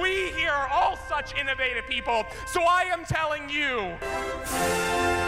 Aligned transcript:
We 0.00 0.32
here 0.32 0.50
are 0.50 0.68
all 0.68 0.98
such 1.08 1.36
innovative 1.38 1.86
people. 1.86 2.26
So 2.48 2.62
I 2.62 2.82
am 2.90 3.04
telling 3.04 3.48
you 3.48 3.94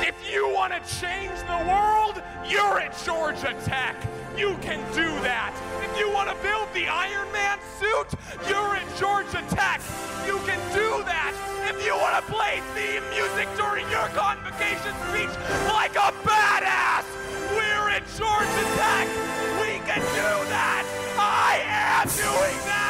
if 0.02 0.16
you 0.28 0.52
want 0.52 0.72
to 0.72 0.80
change 0.98 1.38
the 1.46 1.62
world, 1.70 2.20
you're 2.44 2.80
at 2.80 2.90
Georgia 3.04 3.54
Tech. 3.64 3.94
You 4.36 4.56
can 4.62 4.82
do 4.92 5.06
that. 5.22 5.54
If 5.86 5.96
you 5.98 6.10
want 6.10 6.30
to 6.30 6.36
build 6.42 6.66
the 6.74 6.88
Iron 6.88 7.30
Man 7.30 7.58
suit, 7.78 8.10
you're 8.48 8.74
at 8.74 8.88
Georgia 8.98 9.44
Tech. 9.54 9.80
You 10.26 10.38
can 10.42 10.58
do 10.74 11.04
that. 11.06 11.30
If 11.70 11.86
you 11.86 11.94
want 11.94 12.18
to 12.18 12.32
play 12.32 12.58
theme 12.74 13.06
music 13.14 13.46
during 13.54 13.86
your 13.86 14.10
convocation 14.18 14.94
speech 15.06 15.30
like 15.70 15.94
a 15.94 16.10
badass, 16.26 17.06
we're 17.54 17.90
at 17.94 18.02
Georgia 18.18 18.66
Tech. 18.74 19.06
We 19.62 19.78
can 19.86 20.02
do 20.02 20.30
that. 20.50 20.82
I 21.18 21.62
am 21.70 22.08
doing 22.10 22.58
that. 22.66 22.85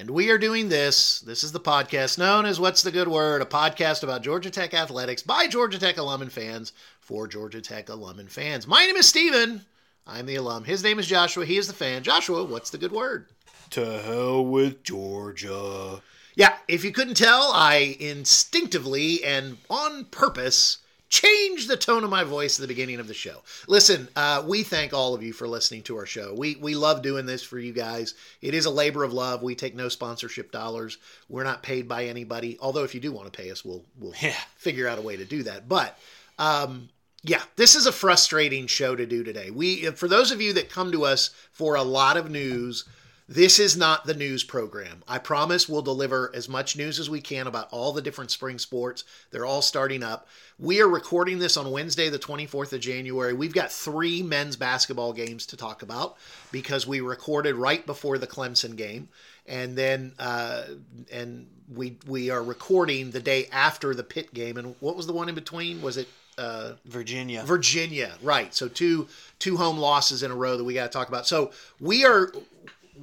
And 0.00 0.08
we 0.08 0.30
are 0.30 0.38
doing 0.38 0.70
this. 0.70 1.20
This 1.20 1.44
is 1.44 1.52
the 1.52 1.60
podcast 1.60 2.16
known 2.16 2.46
as 2.46 2.58
What's 2.58 2.80
the 2.80 2.90
Good 2.90 3.06
Word, 3.06 3.42
a 3.42 3.44
podcast 3.44 4.02
about 4.02 4.22
Georgia 4.22 4.48
Tech 4.48 4.72
athletics 4.72 5.22
by 5.22 5.46
Georgia 5.46 5.78
Tech 5.78 5.98
alum 5.98 6.22
and 6.22 6.32
fans 6.32 6.72
for 7.00 7.28
Georgia 7.28 7.60
Tech 7.60 7.90
alum 7.90 8.18
and 8.18 8.30
fans. 8.30 8.66
My 8.66 8.86
name 8.86 8.96
is 8.96 9.06
Steven. 9.06 9.66
I'm 10.06 10.24
the 10.24 10.36
alum. 10.36 10.64
His 10.64 10.82
name 10.82 10.98
is 10.98 11.06
Joshua. 11.06 11.44
He 11.44 11.58
is 11.58 11.66
the 11.66 11.74
fan. 11.74 12.02
Joshua, 12.02 12.44
what's 12.44 12.70
the 12.70 12.78
good 12.78 12.92
word? 12.92 13.26
To 13.72 14.00
hell 14.00 14.42
with 14.42 14.82
Georgia. 14.84 16.00
Yeah, 16.34 16.56
if 16.66 16.82
you 16.82 16.92
couldn't 16.92 17.18
tell, 17.18 17.50
I 17.52 17.98
instinctively 18.00 19.22
and 19.22 19.58
on 19.68 20.06
purpose 20.06 20.78
changed 21.10 21.68
the 21.68 21.76
tone 21.76 22.04
of 22.04 22.08
my 22.10 22.24
voice 22.24 22.58
at 22.58 22.62
the 22.62 22.68
beginning 22.68 23.00
of 23.00 23.08
the 23.08 23.14
show. 23.14 23.42
Listen, 23.68 24.08
uh, 24.16 24.42
we 24.46 24.62
thank 24.62 24.94
all 24.94 25.12
of 25.12 25.22
you 25.22 25.32
for 25.32 25.46
listening 25.46 25.82
to 25.82 25.96
our 25.96 26.06
show. 26.06 26.34
We 26.34 26.56
we 26.56 26.74
love 26.74 27.02
doing 27.02 27.26
this 27.26 27.42
for 27.42 27.58
you 27.58 27.72
guys. 27.72 28.14
It 28.40 28.54
is 28.54 28.64
a 28.64 28.70
labor 28.70 29.04
of 29.04 29.12
love. 29.12 29.42
We 29.42 29.54
take 29.54 29.74
no 29.74 29.88
sponsorship 29.88 30.52
dollars. 30.52 30.96
We're 31.28 31.44
not 31.44 31.62
paid 31.62 31.86
by 31.88 32.06
anybody. 32.06 32.56
Although 32.60 32.84
if 32.84 32.94
you 32.94 33.00
do 33.00 33.12
want 33.12 33.30
to 33.30 33.36
pay 33.42 33.50
us, 33.50 33.64
we'll 33.64 33.84
we'll 33.98 34.14
Yeah. 34.22 34.36
figure 34.56 34.88
out 34.88 34.98
a 34.98 35.02
way 35.02 35.16
to 35.16 35.24
do 35.24 35.42
that. 35.42 35.68
But 35.68 35.98
um, 36.38 36.88
yeah, 37.22 37.42
this 37.56 37.74
is 37.74 37.84
a 37.86 37.92
frustrating 37.92 38.66
show 38.66 38.96
to 38.96 39.04
do 39.04 39.22
today. 39.24 39.50
We 39.50 39.86
for 39.90 40.08
those 40.08 40.30
of 40.30 40.40
you 40.40 40.52
that 40.54 40.70
come 40.70 40.92
to 40.92 41.04
us 41.04 41.30
for 41.52 41.74
a 41.74 41.82
lot 41.82 42.16
of 42.16 42.30
news. 42.30 42.84
This 43.30 43.60
is 43.60 43.76
not 43.76 44.06
the 44.06 44.14
news 44.14 44.42
program. 44.42 45.04
I 45.06 45.18
promise 45.18 45.68
we'll 45.68 45.82
deliver 45.82 46.32
as 46.34 46.48
much 46.48 46.76
news 46.76 46.98
as 46.98 47.08
we 47.08 47.20
can 47.20 47.46
about 47.46 47.68
all 47.70 47.92
the 47.92 48.02
different 48.02 48.32
spring 48.32 48.58
sports. 48.58 49.04
They're 49.30 49.46
all 49.46 49.62
starting 49.62 50.02
up. 50.02 50.26
We 50.58 50.80
are 50.80 50.88
recording 50.88 51.38
this 51.38 51.56
on 51.56 51.70
Wednesday, 51.70 52.08
the 52.08 52.18
24th 52.18 52.72
of 52.72 52.80
January. 52.80 53.32
We've 53.32 53.54
got 53.54 53.70
three 53.70 54.20
men's 54.20 54.56
basketball 54.56 55.12
games 55.12 55.46
to 55.46 55.56
talk 55.56 55.82
about 55.82 56.16
because 56.50 56.88
we 56.88 57.00
recorded 57.00 57.54
right 57.54 57.86
before 57.86 58.18
the 58.18 58.26
Clemson 58.26 58.74
game. 58.74 59.08
And 59.46 59.78
then, 59.78 60.12
uh, 60.18 60.64
and 61.12 61.46
we 61.72 61.98
we 62.08 62.30
are 62.30 62.42
recording 62.42 63.12
the 63.12 63.20
day 63.20 63.46
after 63.52 63.94
the 63.94 64.02
Pitt 64.02 64.34
game. 64.34 64.56
And 64.56 64.74
what 64.80 64.96
was 64.96 65.06
the 65.06 65.12
one 65.12 65.28
in 65.28 65.36
between? 65.36 65.82
Was 65.82 65.98
it 65.98 66.08
uh, 66.36 66.72
Virginia. 66.84 67.44
Virginia, 67.44 68.12
right? 68.22 68.52
So 68.52 68.66
two 68.66 69.06
two 69.38 69.56
home 69.56 69.78
losses 69.78 70.24
in 70.24 70.32
a 70.32 70.34
row 70.34 70.56
that 70.56 70.64
we 70.64 70.74
got 70.74 70.90
to 70.90 70.98
talk 70.98 71.06
about. 71.06 71.28
So 71.28 71.52
we 71.78 72.04
are 72.04 72.32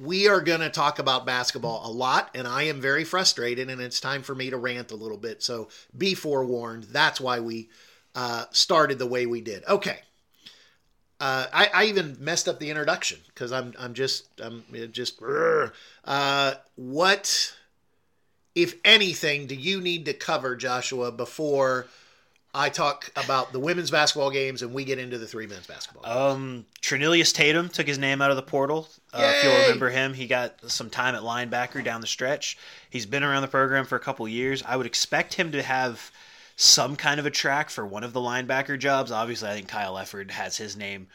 we 0.00 0.28
are 0.28 0.40
going 0.40 0.60
to 0.60 0.70
talk 0.70 0.98
about 0.98 1.26
basketball 1.26 1.88
a 1.88 1.92
lot, 1.92 2.30
and 2.34 2.46
I 2.46 2.64
am 2.64 2.80
very 2.80 3.04
frustrated, 3.04 3.68
and 3.68 3.80
it's 3.80 4.00
time 4.00 4.22
for 4.22 4.34
me 4.34 4.50
to 4.50 4.56
rant 4.56 4.90
a 4.92 4.96
little 4.96 5.16
bit. 5.16 5.42
So 5.42 5.68
be 5.96 6.14
forewarned. 6.14 6.84
That's 6.84 7.20
why 7.20 7.40
we 7.40 7.70
uh, 8.14 8.44
started 8.50 8.98
the 8.98 9.06
way 9.06 9.26
we 9.26 9.40
did. 9.40 9.64
Okay. 9.66 9.98
Uh, 11.20 11.46
I, 11.52 11.70
I 11.74 11.84
even 11.84 12.16
messed 12.20 12.48
up 12.48 12.60
the 12.60 12.70
introduction 12.70 13.18
because 13.28 13.50
I'm 13.50 13.74
I'm 13.76 13.92
just 13.92 14.28
I'm 14.40 14.64
just 14.92 15.20
uh, 16.04 16.54
what 16.76 17.54
if 18.54 18.74
anything 18.84 19.46
do 19.46 19.56
you 19.56 19.80
need 19.80 20.04
to 20.04 20.14
cover 20.14 20.54
Joshua 20.54 21.10
before 21.10 21.88
I 22.58 22.70
talk 22.70 23.12
about 23.14 23.52
the 23.52 23.60
women's 23.60 23.88
basketball 23.88 24.32
games 24.32 24.62
and 24.62 24.74
we 24.74 24.84
get 24.84 24.98
into 24.98 25.16
the 25.16 25.28
three 25.28 25.46
men's 25.46 25.68
basketball. 25.68 26.02
games. 26.02 26.16
Um, 26.16 26.66
Trenilyas 26.82 27.32
Tatum 27.32 27.68
took 27.68 27.86
his 27.86 27.98
name 27.98 28.20
out 28.20 28.32
of 28.32 28.36
the 28.36 28.42
portal. 28.42 28.88
Uh, 29.14 29.32
if 29.32 29.44
you'll 29.44 29.62
remember 29.62 29.90
him, 29.90 30.12
he 30.12 30.26
got 30.26 30.60
some 30.68 30.90
time 30.90 31.14
at 31.14 31.22
linebacker 31.22 31.84
down 31.84 32.00
the 32.00 32.08
stretch. 32.08 32.58
He's 32.90 33.06
been 33.06 33.22
around 33.22 33.42
the 33.42 33.48
program 33.48 33.84
for 33.84 33.94
a 33.94 34.00
couple 34.00 34.26
years. 34.26 34.64
I 34.66 34.76
would 34.76 34.86
expect 34.86 35.34
him 35.34 35.52
to 35.52 35.62
have 35.62 36.10
some 36.56 36.96
kind 36.96 37.20
of 37.20 37.26
a 37.26 37.30
track 37.30 37.70
for 37.70 37.86
one 37.86 38.02
of 38.02 38.12
the 38.12 38.18
linebacker 38.18 38.76
jobs. 38.76 39.12
Obviously, 39.12 39.48
I 39.48 39.54
think 39.54 39.68
Kyle 39.68 39.94
Efford 39.94 40.32
has 40.32 40.56
his 40.56 40.76
name 40.76 41.06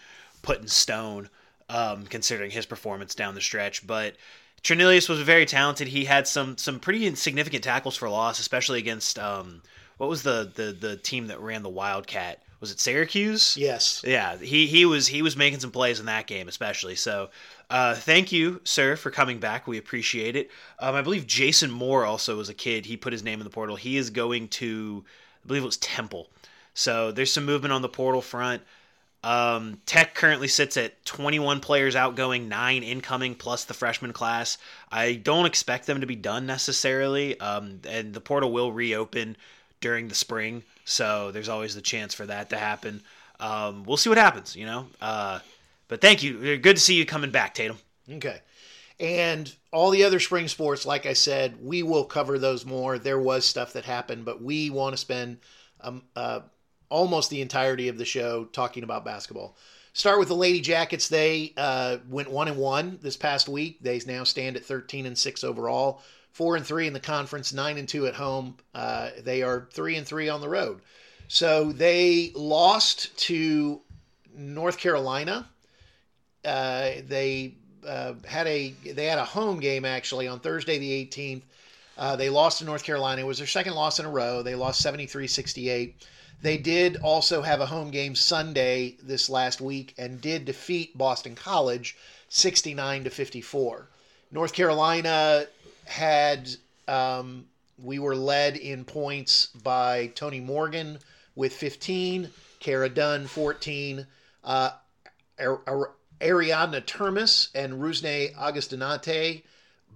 put 0.43 0.61
in 0.61 0.69
stone, 0.69 1.29
um, 1.67 2.05
considering 2.05 2.51
his 2.51 2.65
performance 2.65 3.15
down 3.15 3.35
the 3.35 3.41
stretch. 3.41 3.85
But 3.85 4.15
Trenilyas 4.63 5.09
was 5.09 5.19
very 5.19 5.45
talented. 5.45 5.89
He 5.89 6.05
had 6.05 6.25
some 6.25 6.57
some 6.57 6.79
pretty 6.79 7.13
significant 7.15 7.65
tackles 7.65 7.97
for 7.97 8.07
loss, 8.07 8.39
especially 8.39 8.79
against 8.79 9.19
um, 9.19 9.61
what 9.97 10.09
was 10.09 10.23
the, 10.23 10.51
the 10.53 10.71
the 10.71 10.95
team 10.97 11.27
that 11.27 11.39
ran 11.39 11.63
the 11.63 11.69
Wildcat? 11.69 12.41
Was 12.59 12.71
it 12.71 12.79
Syracuse? 12.79 13.57
yes. 13.57 14.01
Yeah, 14.07 14.37
he 14.37 14.67
he 14.67 14.85
was 14.85 15.07
he 15.07 15.21
was 15.21 15.35
making 15.35 15.59
some 15.59 15.71
plays 15.71 15.99
in 15.99 16.05
that 16.05 16.27
game, 16.27 16.47
especially. 16.47 16.95
So, 16.95 17.29
uh, 17.69 17.95
thank 17.95 18.31
you, 18.31 18.61
sir, 18.63 18.95
for 18.95 19.11
coming 19.11 19.39
back. 19.39 19.67
We 19.67 19.77
appreciate 19.77 20.35
it. 20.37 20.49
Um, 20.79 20.95
I 20.95 21.01
believe 21.01 21.27
Jason 21.27 21.71
Moore 21.71 22.05
also 22.05 22.37
was 22.37 22.47
a 22.47 22.53
kid. 22.53 22.85
He 22.85 22.95
put 22.95 23.11
his 23.11 23.23
name 23.23 23.39
in 23.39 23.43
the 23.43 23.49
portal. 23.49 23.75
He 23.75 23.97
is 23.97 24.11
going 24.11 24.47
to, 24.49 25.03
I 25.43 25.47
believe 25.47 25.63
it 25.63 25.65
was 25.65 25.77
Temple. 25.77 26.29
So 26.73 27.11
there's 27.11 27.33
some 27.33 27.45
movement 27.45 27.73
on 27.73 27.81
the 27.81 27.89
portal 27.89 28.21
front. 28.21 28.61
Um, 29.23 29.79
Tech 29.85 30.15
currently 30.15 30.49
sits 30.49 30.75
at 30.75 31.03
21 31.05 31.61
players 31.61 31.95
outgoing, 31.95 32.49
nine 32.49 32.83
incoming, 32.83 33.35
plus 33.35 33.63
the 33.63 33.73
freshman 33.73 34.11
class. 34.11 34.57
I 34.91 35.13
don't 35.13 35.45
expect 35.45 35.85
them 35.85 36.01
to 36.01 36.07
be 36.07 36.15
done 36.15 36.45
necessarily, 36.45 37.39
um, 37.39 37.79
and 37.87 38.13
the 38.13 38.19
portal 38.19 38.51
will 38.51 38.71
reopen 38.71 39.37
during 39.83 40.07
the 40.07 40.15
spring, 40.15 40.63
so 40.85 41.29
there's 41.31 41.49
always 41.49 41.75
the 41.75 41.81
chance 41.81 42.13
for 42.15 42.25
that 42.25 42.49
to 42.49 42.57
happen. 42.57 43.01
Um, 43.39 43.83
we'll 43.83 43.97
see 43.97 44.09
what 44.09 44.17
happens, 44.17 44.55
you 44.55 44.65
know. 44.65 44.87
Uh, 45.01 45.39
but 45.89 45.99
thank 45.99 46.23
you. 46.23 46.57
Good 46.57 46.77
to 46.77 46.81
see 46.81 46.95
you 46.95 47.05
coming 47.05 47.31
back, 47.31 47.53
Tatum. 47.53 47.77
Okay. 48.09 48.39
And 48.99 49.53
all 49.71 49.89
the 49.89 50.05
other 50.05 50.21
spring 50.21 50.47
sports, 50.47 50.85
like 50.85 51.05
I 51.05 51.13
said, 51.13 51.57
we 51.61 51.83
will 51.83 52.05
cover 52.05 52.39
those 52.39 52.65
more. 52.65 52.97
There 52.97 53.19
was 53.19 53.45
stuff 53.45 53.73
that 53.73 53.83
happened, 53.83 54.23
but 54.23 54.41
we 54.41 54.69
want 54.69 54.93
to 54.93 54.97
spend 54.97 55.39
um, 55.81 56.03
uh, 56.15 56.39
almost 56.87 57.29
the 57.29 57.41
entirety 57.41 57.89
of 57.89 57.97
the 57.97 58.05
show 58.05 58.45
talking 58.45 58.83
about 58.83 59.03
basketball. 59.03 59.57
Start 59.91 60.19
with 60.19 60.29
the 60.29 60.35
Lady 60.35 60.61
Jackets. 60.61 61.09
They 61.09 61.53
uh, 61.57 61.97
went 62.07 62.31
one 62.31 62.47
and 62.47 62.57
one 62.57 62.99
this 63.01 63.17
past 63.17 63.49
week. 63.49 63.79
They 63.81 63.99
now 64.07 64.23
stand 64.23 64.55
at 64.55 64.63
thirteen 64.63 65.05
and 65.05 65.17
six 65.17 65.43
overall, 65.43 66.01
four 66.33 66.55
and 66.55 66.65
three 66.65 66.87
in 66.87 66.93
the 66.93 66.99
conference, 66.99 67.53
nine 67.53 67.77
and 67.77 67.87
two 67.87 68.05
at 68.07 68.15
home. 68.15 68.57
Uh, 68.75 69.11
they 69.21 69.41
are 69.41 69.67
three 69.71 69.95
and 69.95 70.05
three 70.05 70.27
on 70.29 70.41
the 70.41 70.49
road. 70.49 70.81
So 71.27 71.71
they 71.71 72.31
lost 72.35 73.15
to 73.19 73.79
North 74.35 74.77
Carolina. 74.77 75.47
Uh, 76.43 76.91
they 77.07 77.53
uh, 77.87 78.13
had 78.25 78.47
a 78.47 78.71
they 78.83 79.05
had 79.05 79.19
a 79.19 79.25
home 79.25 79.59
game 79.59 79.85
actually 79.85 80.27
on 80.27 80.39
Thursday 80.39 80.77
the 80.77 81.05
18th. 81.05 81.41
Uh, 81.97 82.15
they 82.15 82.29
lost 82.29 82.57
to 82.59 82.65
North 82.65 82.83
Carolina. 82.83 83.21
It 83.21 83.25
was 83.27 83.37
their 83.37 83.47
second 83.47 83.75
loss 83.75 83.99
in 83.99 84.05
a 84.05 84.09
row. 84.09 84.41
They 84.41 84.55
lost 84.55 84.83
73-68. 84.83 85.93
They 86.41 86.57
did 86.57 86.97
also 86.97 87.43
have 87.43 87.61
a 87.61 87.67
home 87.67 87.91
game 87.91 88.15
Sunday 88.15 88.97
this 89.01 89.29
last 89.29 89.61
week 89.61 89.93
and 89.97 90.19
did 90.19 90.45
defeat 90.45 90.97
Boston 90.97 91.35
College 91.35 91.95
69 92.29 93.03
to 93.03 93.09
54. 93.11 93.87
North 94.31 94.53
Carolina 94.53 95.45
had 95.85 96.49
um, 96.87 97.45
we 97.81 97.99
were 97.99 98.15
led 98.15 98.57
in 98.57 98.85
points 98.85 99.47
by 99.47 100.07
Tonie 100.15 100.39
Morgan 100.39 100.99
with 101.35 101.53
15, 101.53 102.29
Kara 102.59 102.89
Dunn 102.89 103.27
14, 103.27 104.05
uh, 104.43 104.69
Ar- 105.39 105.61
Ar- 105.67 105.91
Ariadna 106.21 106.81
Termis 106.85 107.49
and 107.55 107.73
Rusne 107.81 108.33
Augustinaite 108.35 109.43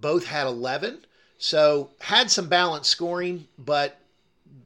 both 0.01 0.25
had 0.25 0.47
11. 0.47 1.05
So 1.37 1.91
had 1.99 2.29
some 2.31 2.49
balanced 2.49 2.89
scoring, 2.89 3.47
but 3.57 3.99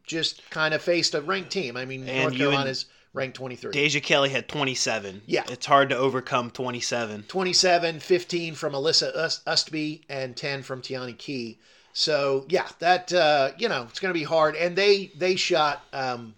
just 0.06 0.50
kind 0.50 0.74
of 0.74 0.82
faced 0.82 1.14
a 1.14 1.22
ranked 1.22 1.52
team. 1.52 1.76
I 1.78 1.86
mean, 1.86 2.08
And 2.08 2.22
North 2.22 2.34
you 2.34 2.48
and- 2.48 2.54
Carolina's 2.54 2.86
ranked 3.14 3.38
23. 3.38 3.72
Deja 3.72 4.00
Kelly 4.00 4.30
had 4.30 4.48
27. 4.48 5.22
Yeah. 5.26 5.44
It's 5.50 5.66
hard 5.66 5.90
to 5.90 5.98
overcome 5.98 6.52
27. 6.52 7.24
27, 7.28 8.00
15 8.00 8.56
from 8.56 8.74
Alyssa 8.74 9.14
Ustby, 9.46 10.02
and 10.10 10.36
10 10.36 10.64
from 10.64 10.82
Teonni 10.82 11.18
Key. 11.18 11.58
So 11.94 12.46
yeah, 12.48 12.68
that 12.80 13.12
uh, 13.12 13.52
you 13.58 13.68
know 13.68 13.86
it's 13.90 14.00
going 14.00 14.14
to 14.14 14.20
be 14.20 14.24
hard. 14.24 14.56
And 14.56 14.76
they 14.76 15.12
they 15.18 15.36
shot 15.36 15.84
um, 15.94 16.34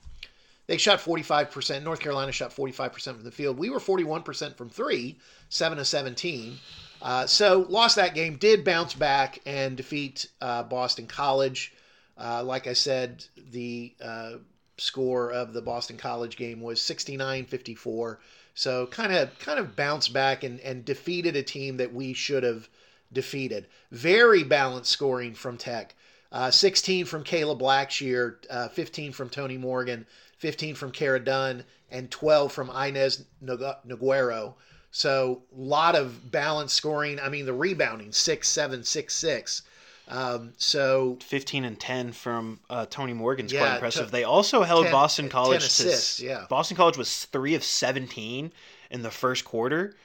they 0.67 0.77
shot 0.77 0.99
45 0.99 1.51
percent. 1.51 1.83
North 1.83 1.99
Carolina 1.99 2.31
shot 2.31 2.53
45 2.53 2.93
percent 2.93 3.17
from 3.17 3.25
the 3.25 3.31
field. 3.31 3.57
We 3.57 3.69
were 3.69 3.79
41 3.79 4.23
percent 4.23 4.57
from 4.57 4.69
three, 4.69 5.17
seven 5.49 5.77
to 5.77 5.85
17. 5.85 6.57
Uh, 7.01 7.27
so 7.27 7.65
lost 7.69 7.97
that 7.97 8.15
game. 8.15 8.37
Did 8.37 8.63
bounce 8.63 8.93
back 8.93 9.39
and 9.45 9.75
defeat 9.75 10.27
uh, 10.41 10.63
Boston 10.63 11.05
College. 11.05 11.73
Uh, 12.17 12.43
like 12.43 12.67
I 12.67 12.73
said, 12.73 13.25
the 13.51 13.93
uh, 14.01 14.33
score 14.77 15.31
of 15.31 15.53
the 15.53 15.61
Boston 15.61 15.97
College 15.97 16.37
game 16.37 16.61
was 16.61 16.79
69-54. 16.79 18.17
So 18.55 18.85
kind 18.87 19.13
of 19.13 19.37
kind 19.39 19.59
of 19.59 19.75
bounced 19.75 20.13
back 20.13 20.43
and, 20.43 20.59
and 20.59 20.85
defeated 20.85 21.35
a 21.35 21.43
team 21.43 21.77
that 21.77 21.93
we 21.93 22.13
should 22.13 22.43
have 22.43 22.69
defeated. 23.11 23.67
Very 23.91 24.43
balanced 24.43 24.91
scoring 24.91 25.33
from 25.33 25.57
Tech. 25.57 25.95
Uh, 26.31 26.49
16 26.49 27.05
from 27.05 27.23
Kayla 27.23 27.59
Blackshear, 27.59 28.37
uh, 28.49 28.67
15 28.67 29.11
from 29.11 29.29
Tonie 29.29 29.57
Morgan, 29.57 30.05
15 30.39 30.73
from 30.73 30.91
Kara 30.91 31.19
Dunn, 31.23 31.63
and 31.91 32.09
12 32.09 32.51
from 32.51 32.69
Ines 32.71 33.23
Noguero. 33.43 34.55
So 34.91 35.43
a 35.55 35.59
lot 35.59 35.95
of 35.95 36.31
balanced 36.31 36.75
scoring. 36.75 37.19
I 37.19 37.29
mean, 37.29 37.45
the 37.45 37.53
rebounding 37.53 38.11
six 38.11 38.47
seven 38.47 38.83
six 38.83 39.15
six. 39.15 39.63
Um, 40.07 40.53
so 40.57 41.17
15 41.21 41.63
and 41.65 41.79
10 41.79 42.11
from 42.11 42.59
uh, 42.69 42.85
Tonie 42.89 43.13
Morgan's 43.13 43.53
Yeah, 43.53 43.61
quite 43.61 43.73
impressive. 43.75 44.05
to- 44.07 44.11
they 44.11 44.23
also 44.23 44.63
held 44.63 44.83
10 44.85 44.91
Boston 44.91 45.25
10 45.25 45.31
College 45.31 45.77
to 45.77 46.25
yeah. 46.25 46.45
Boston 46.49 46.75
College 46.77 46.97
was 46.97 47.25
3 47.25 47.55
of 47.55 47.63
17 47.63 48.51
in 48.91 49.01
the 49.01 49.09
first 49.11 49.45
quarter, 49.45 49.95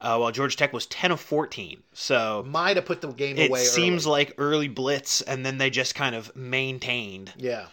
uh, 0.00 0.16
while 0.18 0.30
Georgia 0.32 0.56
Tech 0.56 0.72
was 0.72 0.86
10 0.86 1.10
of 1.10 1.20
14. 1.20 1.82
So 1.92 2.44
might 2.48 2.76
have 2.76 2.86
put 2.86 3.00
the 3.00 3.08
game 3.08 3.36
it 3.38 3.50
away. 3.50 3.64
seems 3.64 4.06
early. 4.06 4.12
like 4.12 4.34
early 4.38 4.68
blitz 4.68 5.20
and 5.20 5.44
then 5.44 5.58
they 5.58 5.68
just 5.68 5.94
kind 5.94 6.14
of 6.14 6.34
maintained. 6.36 7.32
Yeah, 7.36 7.66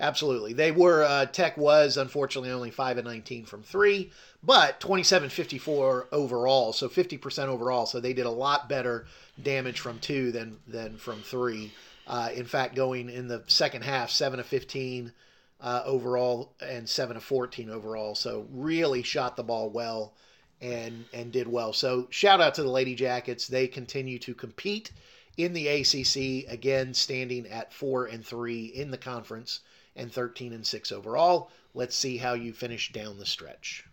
absolutely. 0.00 0.52
They 0.52 0.72
were 0.72 1.04
uh, 1.04 1.26
Tech 1.26 1.56
was 1.56 1.96
unfortunately 1.96 2.50
only 2.50 2.70
five 2.70 2.98
and 2.98 3.06
nineteen 3.06 3.44
from 3.44 3.62
three, 3.62 4.10
but 4.42 4.80
27-54 4.80 6.06
overall, 6.10 6.72
so 6.72 6.88
fifty 6.88 7.16
percent 7.16 7.48
overall. 7.48 7.86
So 7.86 8.00
they 8.00 8.12
did 8.12 8.26
a 8.26 8.30
lot 8.30 8.68
better 8.68 9.06
damage 9.40 9.78
from 9.78 9.98
two 10.00 10.32
than 10.32 10.58
than 10.66 10.96
from 10.96 11.20
three. 11.20 11.72
Uh, 12.06 12.30
in 12.34 12.46
fact, 12.46 12.74
going 12.74 13.08
in 13.08 13.28
the 13.28 13.44
second 13.46 13.82
half, 13.82 14.10
seven 14.10 14.40
of 14.40 14.46
fifteen 14.46 15.12
uh, 15.60 15.82
overall 15.84 16.52
and 16.60 16.88
seven 16.88 17.16
of 17.16 17.22
fourteen 17.22 17.70
overall. 17.70 18.14
So 18.14 18.46
really 18.50 19.02
shot 19.02 19.36
the 19.36 19.44
ball 19.44 19.70
well 19.70 20.14
and 20.60 21.04
and 21.12 21.30
did 21.32 21.46
well. 21.46 21.72
So 21.72 22.06
shout 22.10 22.40
out 22.40 22.54
to 22.54 22.62
the 22.62 22.70
Lady 22.70 22.94
Jackets. 22.94 23.46
They 23.46 23.68
continue 23.68 24.18
to 24.20 24.34
compete 24.34 24.90
in 25.36 25.52
the 25.52 25.68
ACC 25.68 26.50
again, 26.52 26.92
standing 26.92 27.46
at 27.46 27.72
four 27.72 28.06
and 28.06 28.24
three 28.24 28.66
in 28.66 28.90
the 28.90 28.98
conference 28.98 29.60
and 30.00 30.12
thirteen 30.12 30.52
and 30.52 30.66
six 30.66 30.90
overall. 30.90 31.50
Let's 31.74 31.94
see 31.94 32.16
how 32.16 32.32
you 32.34 32.52
finish 32.52 32.92
down 32.92 33.18
the 33.18 33.26
stretch. 33.26 33.84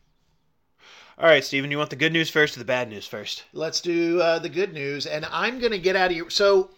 All 1.19 1.27
right, 1.27 1.43
Steven, 1.43 1.71
you 1.71 1.77
want 1.77 1.89
the 1.89 1.95
good 1.95 2.13
news 2.13 2.29
first 2.29 2.55
or 2.55 2.59
the 2.59 2.65
bad 2.65 2.89
news 2.89 3.07
first? 3.07 3.43
Let's 3.51 3.81
do 3.81 4.21
uh, 4.21 4.39
the 4.39 4.49
good 4.49 4.73
news, 4.73 5.07
and 5.07 5.25
I'm 5.31 5.59
going 5.59 5.71
to 5.71 5.79
get 5.79 5.95
out 5.95 6.11
of 6.11 6.15
here. 6.15 6.29
So, 6.29 6.69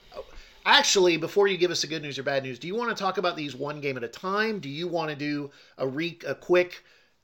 actually, 0.65 1.17
before 1.17 1.47
you 1.47 1.57
give 1.57 1.71
us 1.71 1.81
the 1.81 1.87
good 1.87 2.01
news 2.01 2.17
or 2.17 2.23
bad 2.23 2.43
news, 2.43 2.57
do 2.57 2.67
you 2.67 2.75
want 2.75 2.89
to 2.89 3.01
talk 3.01 3.17
about 3.17 3.35
these 3.35 3.53
one 3.53 3.81
game 3.81 3.97
at 3.97 4.03
a 4.03 4.07
time? 4.07 4.59
Do 4.59 4.69
you 4.69 4.87
want 4.87 5.09
to 5.09 5.15
do 5.15 5.51
a 5.77 5.85
re- 5.85 6.19
a 6.25 6.35
quick 6.35 6.83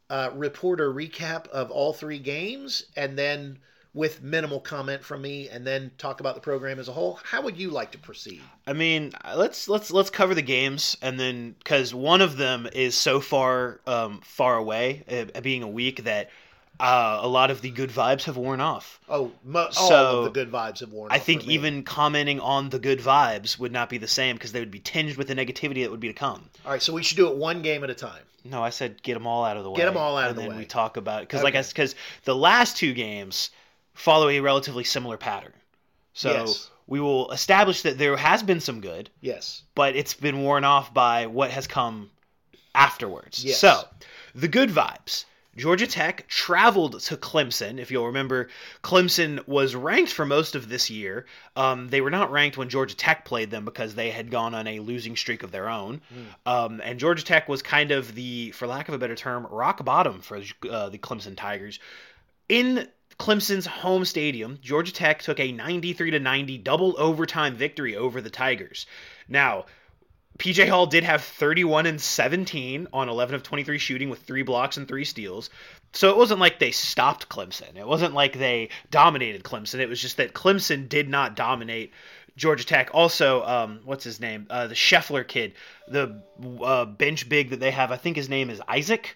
uh, 0.09 0.31
reporter 0.33 0.93
recap 0.93 1.47
of 1.47 1.71
all 1.71 1.93
three 1.93 2.19
games, 2.19 2.87
and 2.97 3.17
then 3.17 3.59
with 3.95 4.21
minimal 4.21 4.59
comment 4.59 5.03
from 5.03 5.23
me, 5.23 5.49
and 5.49 5.65
then 5.65 5.89
talk 5.97 6.19
about 6.19 6.35
the 6.35 6.41
program 6.41 6.77
as 6.77 6.87
a 6.87 6.91
whole? 6.91 7.19
How 7.23 7.41
would 7.41 7.57
you 7.57 7.71
like 7.71 7.91
to 7.93 7.97
proceed? 7.97 8.41
I 8.67 8.73
mean, 8.73 9.13
let's 9.35 9.67
let's 9.67 9.89
let's 9.89 10.11
cover 10.11 10.35
the 10.35 10.41
games 10.43 10.95
and 11.01 11.19
then 11.19 11.55
because 11.57 11.95
one 11.95 12.21
of 12.21 12.37
them 12.37 12.67
is 12.73 12.93
so 12.93 13.19
far 13.19 13.79
um, 13.87 14.21
far 14.23 14.57
away, 14.57 15.03
uh, 15.35 15.41
being 15.41 15.63
a 15.63 15.67
week 15.67 16.03
that 16.03 16.29
uh, 16.77 17.19
a 17.21 17.27
lot 17.27 17.51
of 17.51 17.61
the 17.61 17.69
good 17.71 17.89
vibes 17.89 18.23
have 18.25 18.35
worn 18.35 18.59
off. 18.59 18.99
Oh, 19.07 19.31
mo- 19.45 19.61
all 19.61 19.71
So, 19.71 20.17
of 20.19 20.23
the 20.25 20.29
good 20.31 20.51
vibes 20.51 20.81
have 20.81 20.91
worn. 20.91 21.09
I 21.09 21.15
off 21.15 21.21
I 21.21 21.23
think 21.23 21.47
even 21.47 21.83
commenting 21.83 22.41
on 22.41 22.69
the 22.69 22.79
good 22.79 22.99
vibes 22.99 23.57
would 23.57 23.71
not 23.71 23.89
be 23.89 23.97
the 23.97 24.09
same 24.09 24.35
because 24.35 24.51
they 24.51 24.59
would 24.59 24.71
be 24.71 24.81
tinged 24.81 25.15
with 25.15 25.29
the 25.29 25.35
negativity 25.35 25.83
that 25.83 25.91
would 25.91 26.01
be 26.01 26.09
to 26.09 26.13
come. 26.13 26.49
All 26.65 26.71
right, 26.73 26.81
so 26.81 26.91
we 26.91 27.01
should 27.01 27.15
do 27.15 27.29
it 27.29 27.37
one 27.37 27.61
game 27.61 27.83
at 27.85 27.89
a 27.89 27.95
time. 27.95 28.23
No, 28.43 28.61
I 28.61 28.71
said 28.71 29.01
get 29.03 29.13
them 29.13 29.25
all 29.25 29.45
out 29.45 29.55
of 29.57 29.63
the 29.63 29.71
way. 29.71 29.77
Get 29.77 29.85
them 29.85 29.95
all 29.97 30.17
out 30.17 30.29
of 30.29 30.35
the 30.35 30.41
way. 30.41 30.45
and 30.47 30.51
then 30.53 30.59
we 30.59 30.65
talk 30.65 30.97
about 30.97 31.21
because 31.21 31.41
like 31.43 31.55
I 31.55 31.59
Okay. 31.59 31.69
because 31.69 31.95
the 32.25 32.35
last 32.35 32.75
two 32.77 32.93
games 32.93 33.49
follow 33.95 34.29
a 34.29 34.39
relatively 34.39 34.83
similar 34.83 35.17
pattern. 35.17 35.53
So 36.13 36.31
Yes. 36.31 36.69
we 36.87 36.99
will 36.99 37.31
establish 37.31 37.81
that 37.81 37.97
there 37.97 38.15
has 38.15 38.43
been 38.43 38.59
some 38.59 38.79
good, 38.81 39.09
Yes. 39.21 39.63
but 39.73 39.95
it's 39.95 40.13
been 40.13 40.41
worn 40.43 40.63
off 40.63 40.93
by 40.93 41.25
what 41.25 41.49
has 41.51 41.65
come 41.67 42.11
afterwards. 42.73 43.43
Yes. 43.43 43.59
So, 43.59 43.83
the 44.33 44.47
good 44.47 44.69
vibes. 44.69 45.25
Georgia 45.57 45.87
Tech 45.87 46.27
traveled 46.27 46.99
to 46.99 47.15
Clemson. 47.15 47.79
If 47.79 47.89
you'll 47.89 48.07
remember, 48.07 48.49
Clemson 48.83 49.45
was 49.47 49.73
ranked 49.73 50.11
for 50.11 50.25
most 50.25 50.53
of 50.53 50.67
this 50.67 50.89
year. 50.89 51.25
Um, 51.55 51.87
they 51.87 52.01
were 52.01 52.09
not 52.09 52.29
ranked 52.29 52.57
when 52.57 52.67
Georgia 52.67 52.93
Tech 52.95 53.23
played 53.23 53.51
them 53.51 53.63
because 53.63 53.95
they 53.95 54.11
had 54.11 54.29
gone 54.29 54.53
on 54.53 54.67
a 54.67 54.81
losing 54.81 55.15
streak 55.15 55.43
of 55.43 55.51
their 55.51 55.69
own. 55.69 56.01
Um, 56.45 56.81
and 56.83 56.99
Georgia 56.99 57.23
Tech 57.23 57.47
was 57.47 57.61
kind 57.61 57.91
of 57.91 58.15
the, 58.15 58.51
for 58.51 58.67
lack 58.67 58.89
of 58.89 58.93
a 58.93 58.97
better 58.97 59.15
term, 59.15 59.47
rock 59.49 59.83
bottom 59.85 60.19
for 60.19 60.41
uh, 60.69 60.89
the 60.89 60.97
Clemson 60.97 61.37
Tigers. 61.37 61.79
In 62.49 62.89
Clemson's 63.19 63.65
home 63.65 64.05
stadium, 64.05 64.59
Georgia 64.61 64.93
Tech 64.93 65.21
took 65.21 65.39
a 65.39 65.51
93 65.51 66.11
to 66.11 66.19
90 66.19 66.57
double 66.59 66.95
overtime 66.97 67.55
victory 67.55 67.95
over 67.95 68.21
the 68.21 68.29
Tigers. 68.29 68.85
Now, 69.27 69.65
PJ 70.37 70.67
Hall 70.67 70.85
did 70.85 71.05
have 71.05 71.23
31 71.23 71.85
and 71.85 72.01
17 72.01 72.87
on 72.91 73.07
11 73.07 73.35
of 73.35 73.43
23 73.43 73.77
shooting 73.77 74.09
with 74.09 74.19
three 74.23 74.43
blocks 74.43 74.75
and 74.75 74.87
three 74.87 75.05
steals. 75.05 75.49
So 75.93 76.09
it 76.09 76.17
wasn't 76.17 76.41
like 76.41 76.59
they 76.59 76.71
stopped 76.71 77.29
Clemson. 77.29 77.77
It 77.77 77.87
wasn't 77.87 78.13
like 78.13 78.37
they 78.37 78.69
dominated 78.91 79.43
Clemson. 79.43 79.79
It 79.79 79.87
was 79.87 80.01
just 80.01 80.17
that 80.17 80.33
Clemson 80.33 80.89
did 80.89 81.07
not 81.07 81.37
dominate 81.37 81.93
Georgia 82.35 82.65
Tech. 82.65 82.89
Also, 82.93 83.45
um, 83.45 83.79
what's 83.85 84.03
his 84.03 84.19
name? 84.19 84.45
Uh, 84.49 84.67
the 84.67 84.75
Scheffler 84.75 85.25
kid, 85.25 85.53
the 85.87 86.21
uh, 86.61 86.83
bench 86.83 87.29
big 87.29 87.51
that 87.51 87.61
they 87.61 87.71
have. 87.71 87.93
I 87.93 87.97
think 87.97 88.17
his 88.17 88.27
name 88.27 88.49
is 88.49 88.61
Isaac. 88.67 89.15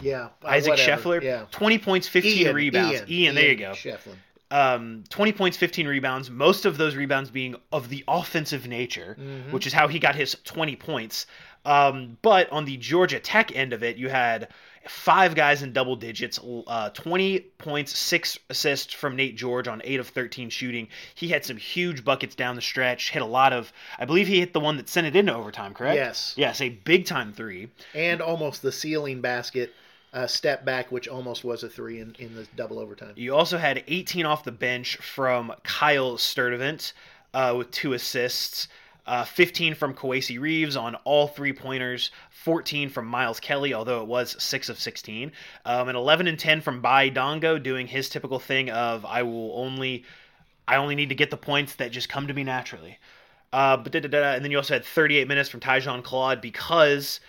Yeah. 0.00 0.28
uh, 0.44 0.48
Isaac 0.48 0.70
whatever. 0.70 1.02
Scheffler. 1.02 1.22
Yeah. 1.22 1.44
20 1.50 1.78
points, 1.78 2.08
15 2.08 2.38
Ian, 2.38 2.54
rebounds. 2.54 3.00
Ian, 3.00 3.10
Ian, 3.10 3.34
there 3.34 3.48
you 3.50 3.56
go 3.56 3.72
Schieffelin. 3.72 4.16
um, 4.50 5.04
20 5.08 5.32
points, 5.32 5.56
15 5.56 5.86
rebounds, 5.86 6.30
most 6.30 6.64
of 6.64 6.76
those 6.76 6.94
rebounds 6.96 7.30
being 7.30 7.54
of 7.72 7.88
the 7.88 8.04
offensive 8.08 8.66
nature, 8.66 9.16
which 9.50 9.66
is 9.66 9.72
how 9.72 9.88
he 9.88 9.98
got 9.98 10.14
his 10.14 10.36
20 10.44 10.76
points. 10.76 11.26
Um, 11.64 12.18
but 12.22 12.50
on 12.50 12.64
the 12.64 12.76
Georgia 12.76 13.20
Tech 13.20 13.54
end 13.54 13.72
of 13.72 13.84
it, 13.84 13.96
you 13.96 14.08
had 14.08 14.48
five 14.88 15.36
guys 15.36 15.62
in 15.62 15.72
double 15.72 15.94
digits, 15.94 16.40
uh, 16.66 16.88
20 16.90 17.38
points, 17.58 17.96
six 17.96 18.36
assists 18.50 18.92
from 18.92 19.14
Nate 19.14 19.36
George 19.36 19.68
on 19.68 19.80
8 19.84 20.00
of 20.00 20.08
13 20.08 20.50
shooting. 20.50 20.88
He 21.14 21.28
had 21.28 21.44
some 21.44 21.56
huge 21.56 22.04
buckets 22.04 22.34
down 22.34 22.56
the 22.56 22.62
stretch, 22.62 23.12
hit 23.12 23.22
a 23.22 23.26
lot 23.26 23.52
of, 23.52 23.72
I 23.96 24.06
believe 24.06 24.26
he 24.26 24.40
hit 24.40 24.52
the 24.52 24.58
one 24.58 24.76
that 24.78 24.88
sent 24.88 25.06
it 25.06 25.14
into 25.14 25.32
overtime, 25.32 25.72
correct? 25.72 25.94
Yes. 25.94 26.34
Yes, 26.36 26.60
a 26.60 26.70
big 26.70 27.06
time 27.06 27.32
three. 27.32 27.68
and 27.94 28.20
almost 28.20 28.60
the 28.62 28.72
ceiling 28.72 29.20
basket 29.20 29.72
uh, 30.12 30.26
step 30.26 30.64
back, 30.64 30.92
which 30.92 31.08
almost 31.08 31.44
was 31.44 31.62
a 31.62 31.68
three 31.68 32.00
in, 32.00 32.14
in 32.18 32.34
the 32.34 32.46
double 32.56 32.78
overtime. 32.78 33.12
You 33.16 33.34
also 33.34 33.58
had 33.58 33.82
18 33.86 34.26
off 34.26 34.44
the 34.44 34.52
bench 34.52 34.96
from 34.96 35.52
Kyle 35.64 36.16
Sturdivant 36.16 36.92
uh, 37.32 37.54
with 37.56 37.70
two 37.70 37.94
assists, 37.94 38.68
uh, 39.06 39.24
15 39.24 39.74
from 39.74 39.94
Kowacie 39.94 40.38
Reeves 40.38 40.76
on 40.76 40.96
all 41.04 41.28
three 41.28 41.52
pointers, 41.52 42.10
14 42.30 42.90
from 42.90 43.06
Miles 43.06 43.40
Kelly, 43.40 43.72
although 43.72 44.02
it 44.02 44.06
was 44.06 44.40
6 44.42 44.68
of 44.68 44.78
16, 44.78 45.32
um, 45.64 45.88
and 45.88 45.96
11 45.96 46.26
and 46.26 46.38
10 46.38 46.60
from 46.60 46.82
Baye 46.82 47.10
Ndongo 47.10 47.62
doing 47.62 47.86
his 47.86 48.08
typical 48.08 48.38
thing 48.38 48.70
of 48.70 49.04
I 49.04 49.22
will 49.22 49.52
only 49.56 50.04
I 50.68 50.76
only 50.76 50.94
need 50.94 51.08
to 51.08 51.14
get 51.16 51.30
the 51.30 51.36
points 51.36 51.74
that 51.76 51.90
just 51.90 52.08
come 52.08 52.28
to 52.28 52.34
me 52.34 52.44
naturally. 52.44 52.98
Uh, 53.52 53.76
but 53.76 53.92
da-da-da, 53.92 54.34
and 54.34 54.44
then 54.44 54.50
you 54.50 54.56
also 54.56 54.74
had 54.74 54.84
38 54.84 55.26
minutes 55.28 55.50
from 55.50 55.60
Tyzhaun 55.60 56.02
Claude 56.02 56.40
because 56.40 57.20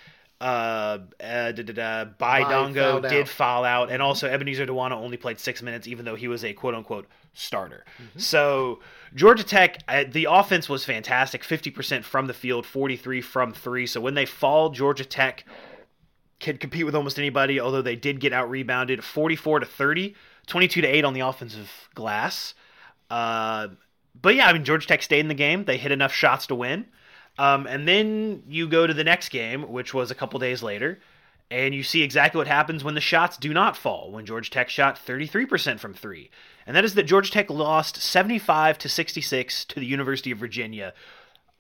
uh, 0.43 0.99
uh, 1.21 1.51
Baye 1.53 2.43
Ndongo 2.43 2.73
fouled 2.75 3.03
did 3.03 3.21
out. 3.21 3.27
foul 3.29 3.63
out, 3.63 3.91
and 3.91 4.01
also 4.01 4.27
Ebenezer 4.27 4.65
Dowuona 4.65 4.91
only 4.91 5.15
played 5.15 5.39
six 5.39 5.61
minutes, 5.61 5.87
even 5.87 6.03
though 6.03 6.15
he 6.15 6.27
was 6.27 6.43
a 6.43 6.51
quote 6.51 6.75
unquote 6.75 7.07
starter. 7.33 7.85
Mm-hmm. 7.97 8.19
So 8.19 8.81
Georgia 9.15 9.45
Tech, 9.45 9.79
uh, 9.87 10.03
the 10.11 10.27
offense 10.29 10.67
was 10.67 10.83
fantastic 10.83 11.43
50% 11.43 12.03
from 12.03 12.27
the 12.27 12.33
field, 12.33 12.65
43 12.65 13.21
from 13.21 13.53
three. 13.53 13.87
So 13.87 14.01
when 14.01 14.15
they 14.15 14.25
fall, 14.25 14.69
Georgia 14.69 15.05
Tech 15.05 15.45
can 16.39 16.57
compete 16.57 16.85
with 16.85 16.95
almost 16.95 17.17
anybody, 17.17 17.61
although 17.61 17.81
they 17.81 17.95
did 17.95 18.19
get 18.19 18.33
out 18.33 18.49
rebounded 18.49 19.01
44 19.01 19.61
to 19.61 19.65
30, 19.65 20.13
22 20.47 20.81
to 20.81 20.87
8 20.87 21.05
on 21.05 21.13
the 21.13 21.21
offensive 21.21 21.71
glass. 21.95 22.53
Uh, 23.09 23.69
but 24.21 24.35
yeah, 24.35 24.47
I 24.47 24.53
mean, 24.53 24.65
Georgia 24.65 24.87
Tech 24.87 25.03
stayed 25.03 25.21
in 25.21 25.29
the 25.29 25.33
game. 25.33 25.63
They 25.63 25.77
hit 25.77 25.93
enough 25.93 26.13
shots 26.13 26.47
to 26.47 26.55
win. 26.55 26.87
Um, 27.37 27.65
and 27.67 27.87
then 27.87 28.43
you 28.47 28.67
go 28.67 28.85
to 28.85 28.93
the 28.93 29.03
next 29.03 29.29
game, 29.29 29.71
which 29.71 29.93
was 29.93 30.11
a 30.11 30.15
couple 30.15 30.39
days 30.39 30.61
later, 30.61 30.99
and 31.49 31.73
you 31.73 31.83
see 31.83 32.03
exactly 32.03 32.37
what 32.37 32.47
happens 32.47 32.83
when 32.83 32.95
the 32.95 33.01
shots 33.01 33.37
do 33.37 33.53
not 33.53 33.77
fall. 33.77 34.11
When 34.11 34.25
Georgia 34.25 34.49
Tech 34.49 34.69
shot 34.69 34.99
33% 35.03 35.79
from 35.79 35.93
three, 35.93 36.29
and 36.65 36.75
that 36.75 36.85
is 36.85 36.95
that 36.95 37.03
Georgia 37.03 37.31
Tech 37.31 37.49
lost 37.49 37.97
75 37.97 38.77
to 38.79 38.89
66 38.89 39.65
to 39.65 39.79
the 39.79 39.85
University 39.85 40.31
of 40.31 40.37
Virginia 40.37 40.93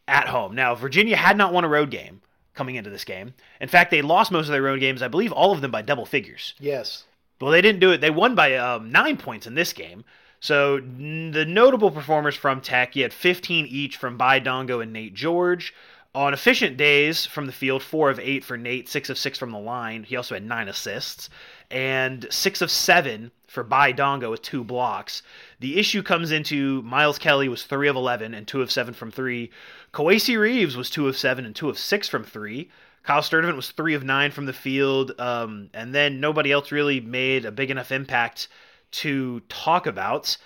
at 0.07 0.27
home. 0.27 0.55
Now, 0.55 0.75
Virginia 0.75 1.15
had 1.15 1.37
not 1.37 1.53
won 1.53 1.63
a 1.63 1.69
road 1.69 1.89
game 1.89 2.21
coming 2.53 2.75
into 2.75 2.89
this 2.89 3.03
game. 3.03 3.33
In 3.59 3.69
fact, 3.69 3.91
they 3.91 4.01
lost 4.01 4.31
most 4.31 4.45
of 4.45 4.51
their 4.51 4.61
road 4.61 4.79
games. 4.79 5.01
I 5.01 5.07
believe 5.07 5.31
all 5.31 5.51
of 5.51 5.61
them 5.61 5.71
by 5.71 5.81
double 5.81 6.05
figures. 6.05 6.53
Yes. 6.59 7.05
Well, 7.41 7.51
they 7.51 7.61
didn't 7.61 7.81
do 7.81 7.91
it. 7.91 8.01
They 8.01 8.09
won 8.09 8.35
by 8.35 8.55
um, 8.55 8.91
nine 8.91 9.17
points 9.17 9.47
in 9.47 9.55
this 9.55 9.73
game. 9.73 10.05
So 10.43 10.81
the 10.81 11.45
notable 11.47 11.89
performers 11.89 12.35
from 12.35 12.59
Tech, 12.59 12.97
you 12.97 13.03
had 13.03 13.13
15 13.13 13.65
each 13.65 13.95
from 13.95 14.17
Baye 14.17 14.41
Ndongo 14.41 14.83
and 14.83 14.91
Nate 14.91 15.13
George. 15.13 15.73
On 16.13 16.33
efficient 16.33 16.75
days 16.75 17.25
from 17.25 17.45
the 17.45 17.53
field, 17.53 17.81
four 17.81 18.09
of 18.09 18.19
eight 18.19 18.43
for 18.43 18.57
Nate, 18.57 18.89
six 18.89 19.09
of 19.09 19.17
six 19.17 19.37
from 19.37 19.51
the 19.51 19.57
line. 19.57 20.03
He 20.03 20.17
also 20.17 20.35
had 20.35 20.43
nine 20.43 20.67
assists, 20.67 21.29
and 21.71 22.27
six 22.29 22.61
of 22.61 22.69
seven 22.69 23.31
for 23.47 23.63
Baye 23.63 23.93
Ndongo 23.93 24.29
with 24.29 24.41
two 24.41 24.65
blocks. 24.65 25.23
The 25.61 25.79
issue 25.79 26.03
comes 26.03 26.29
into 26.29 26.81
Miles 26.81 27.17
Kelly 27.17 27.47
was 27.47 27.63
three 27.63 27.87
of 27.87 27.95
eleven 27.95 28.33
and 28.33 28.45
two 28.45 28.61
of 28.61 28.69
seven 28.69 28.93
from 28.93 29.11
three. 29.11 29.49
Kowacie 29.93 30.37
Reeves 30.37 30.75
was 30.75 30.89
two 30.89 31.07
of 31.07 31.15
seven 31.15 31.45
and 31.45 31.55
two 31.55 31.69
of 31.69 31.79
six 31.79 32.09
from 32.09 32.25
three. 32.25 32.69
Kyle 33.03 33.21
Sturdivant 33.21 33.55
was 33.55 33.71
three 33.71 33.93
of 33.93 34.03
nine 34.03 34.31
from 34.31 34.45
the 34.45 34.51
field, 34.51 35.13
um, 35.19 35.69
and 35.73 35.95
then 35.95 36.19
nobody 36.19 36.51
else 36.51 36.69
really 36.69 36.99
made 36.99 37.45
a 37.45 37.51
big 37.51 37.71
enough 37.71 37.93
impact 37.93 38.49
to 38.93 39.41
talk 39.41 39.87
about. 39.87 40.37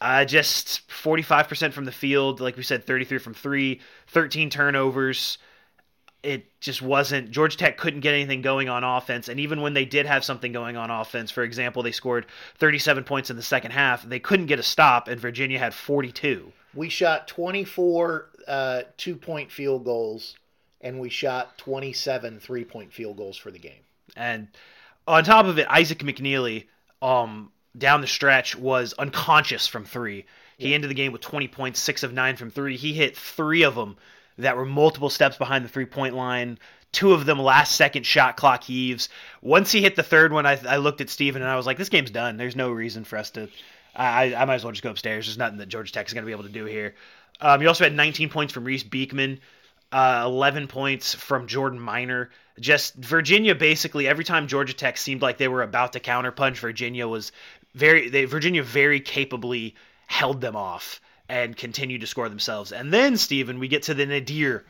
Uh, 0.00 0.24
just 0.24 0.86
45% 0.88 1.72
from 1.72 1.84
the 1.84 1.92
field, 1.92 2.40
like 2.40 2.56
we 2.56 2.62
said, 2.62 2.86
33 2.86 3.18
from 3.18 3.32
three, 3.32 3.80
13 4.08 4.50
turnovers. 4.50 5.38
It 6.22 6.60
just 6.60 6.82
wasn't. 6.82 7.30
Georgia 7.30 7.56
Tech 7.56 7.78
couldn't 7.78 8.00
get 8.00 8.14
anything 8.14 8.42
going 8.42 8.68
on 8.68 8.82
offense, 8.82 9.28
and 9.28 9.38
even 9.38 9.60
when 9.60 9.74
they 9.74 9.84
did 9.84 10.06
have 10.06 10.24
something 10.24 10.52
going 10.52 10.76
on 10.76 10.90
offense, 10.90 11.30
for 11.30 11.42
example, 11.42 11.82
they 11.82 11.92
scored 11.92 12.26
37 12.56 13.04
points 13.04 13.30
in 13.30 13.36
the 13.36 13.42
second 13.42 13.72
half. 13.72 14.02
They 14.02 14.20
couldn't 14.20 14.46
get 14.46 14.58
a 14.58 14.62
stop, 14.62 15.08
and 15.08 15.20
Virginia 15.20 15.58
had 15.58 15.74
42. 15.74 16.52
We 16.74 16.88
shot 16.88 17.28
24 17.28 18.28
uh, 18.48 18.82
two 18.96 19.16
point 19.16 19.52
field 19.52 19.84
goals, 19.84 20.36
and 20.80 20.98
we 20.98 21.08
shot 21.08 21.56
27 21.58 22.40
three 22.40 22.64
point 22.64 22.92
field 22.92 23.16
goals 23.16 23.36
for 23.36 23.50
the 23.50 23.58
game. 23.58 23.84
And 24.16 24.48
on 25.06 25.24
top 25.24 25.46
of 25.46 25.58
it, 25.58 25.66
Isaac 25.68 25.98
McKneely, 25.98 26.66
um, 27.02 27.50
down 27.76 28.00
the 28.00 28.06
stretch 28.06 28.56
was 28.56 28.92
unconscious 28.94 29.66
from 29.66 29.84
three. 29.84 30.26
He 30.58 30.70
yeah. 30.70 30.76
ended 30.76 30.90
the 30.90 30.94
game 30.94 31.12
with 31.12 31.20
20 31.20 31.48
points, 31.48 31.80
six 31.80 32.02
of 32.02 32.12
nine 32.12 32.36
from 32.36 32.50
three. 32.50 32.76
He 32.76 32.92
hit 32.92 33.16
three 33.16 33.62
of 33.62 33.74
them 33.74 33.96
that 34.38 34.56
were 34.56 34.64
multiple 34.64 35.10
steps 35.10 35.36
behind 35.36 35.64
the 35.64 35.68
three 35.68 35.86
point 35.86 36.14
line. 36.14 36.58
Two 36.92 37.12
of 37.12 37.26
them 37.26 37.40
last 37.40 37.74
second 37.74 38.06
shot 38.06 38.36
clock 38.36 38.62
heaves. 38.62 39.08
Once 39.42 39.72
he 39.72 39.82
hit 39.82 39.96
the 39.96 40.02
third 40.02 40.32
one, 40.32 40.46
I, 40.46 40.60
I 40.66 40.76
looked 40.76 41.00
at 41.00 41.10
Steven 41.10 41.42
and 41.42 41.50
I 41.50 41.56
was 41.56 41.66
like, 41.66 41.76
this 41.76 41.88
game's 41.88 42.12
done. 42.12 42.36
There's 42.36 42.56
no 42.56 42.70
reason 42.70 43.04
for 43.04 43.18
us 43.18 43.30
to. 43.30 43.48
I, 43.96 44.34
I 44.34 44.44
might 44.44 44.56
as 44.56 44.64
well 44.64 44.72
just 44.72 44.82
go 44.82 44.90
upstairs. 44.90 45.26
There's 45.26 45.38
nothing 45.38 45.58
that 45.58 45.68
Georgia 45.68 45.92
Tech 45.92 46.06
is 46.06 46.14
going 46.14 46.22
to 46.22 46.26
be 46.26 46.32
able 46.32 46.44
to 46.44 46.48
do 46.48 46.64
here. 46.64 46.94
Um, 47.40 47.62
you 47.62 47.68
also 47.68 47.84
had 47.84 47.94
19 47.94 48.28
points 48.28 48.52
from 48.52 48.64
Reece 48.64 48.82
Beekman, 48.82 49.40
uh, 49.92 50.22
11 50.24 50.68
points 50.68 51.14
from 51.14 51.46
Jordan 51.46 51.80
Minor. 51.80 52.30
Just 52.58 52.94
Virginia, 52.94 53.54
basically, 53.54 54.06
every 54.06 54.24
time 54.24 54.46
Georgia 54.46 54.72
Tech 54.72 54.96
seemed 54.96 55.22
like 55.22 55.38
they 55.38 55.48
were 55.48 55.62
about 55.62 55.94
to 55.94 56.00
counterpunch, 56.00 56.58
Virginia 56.58 57.08
was 57.08 57.32
very 57.74 58.08
they 58.08 58.24
Virginia 58.24 58.62
very 58.62 59.00
capably 59.00 59.74
held 60.06 60.40
them 60.40 60.56
off 60.56 61.00
and 61.28 61.56
continued 61.56 62.00
to 62.00 62.06
score 62.06 62.28
themselves. 62.28 62.72
And 62.72 62.92
then 62.92 63.16
Stephen, 63.16 63.58
we 63.58 63.68
get 63.68 63.84
to 63.84 63.94
the 63.94 64.06
nadir 64.06 64.64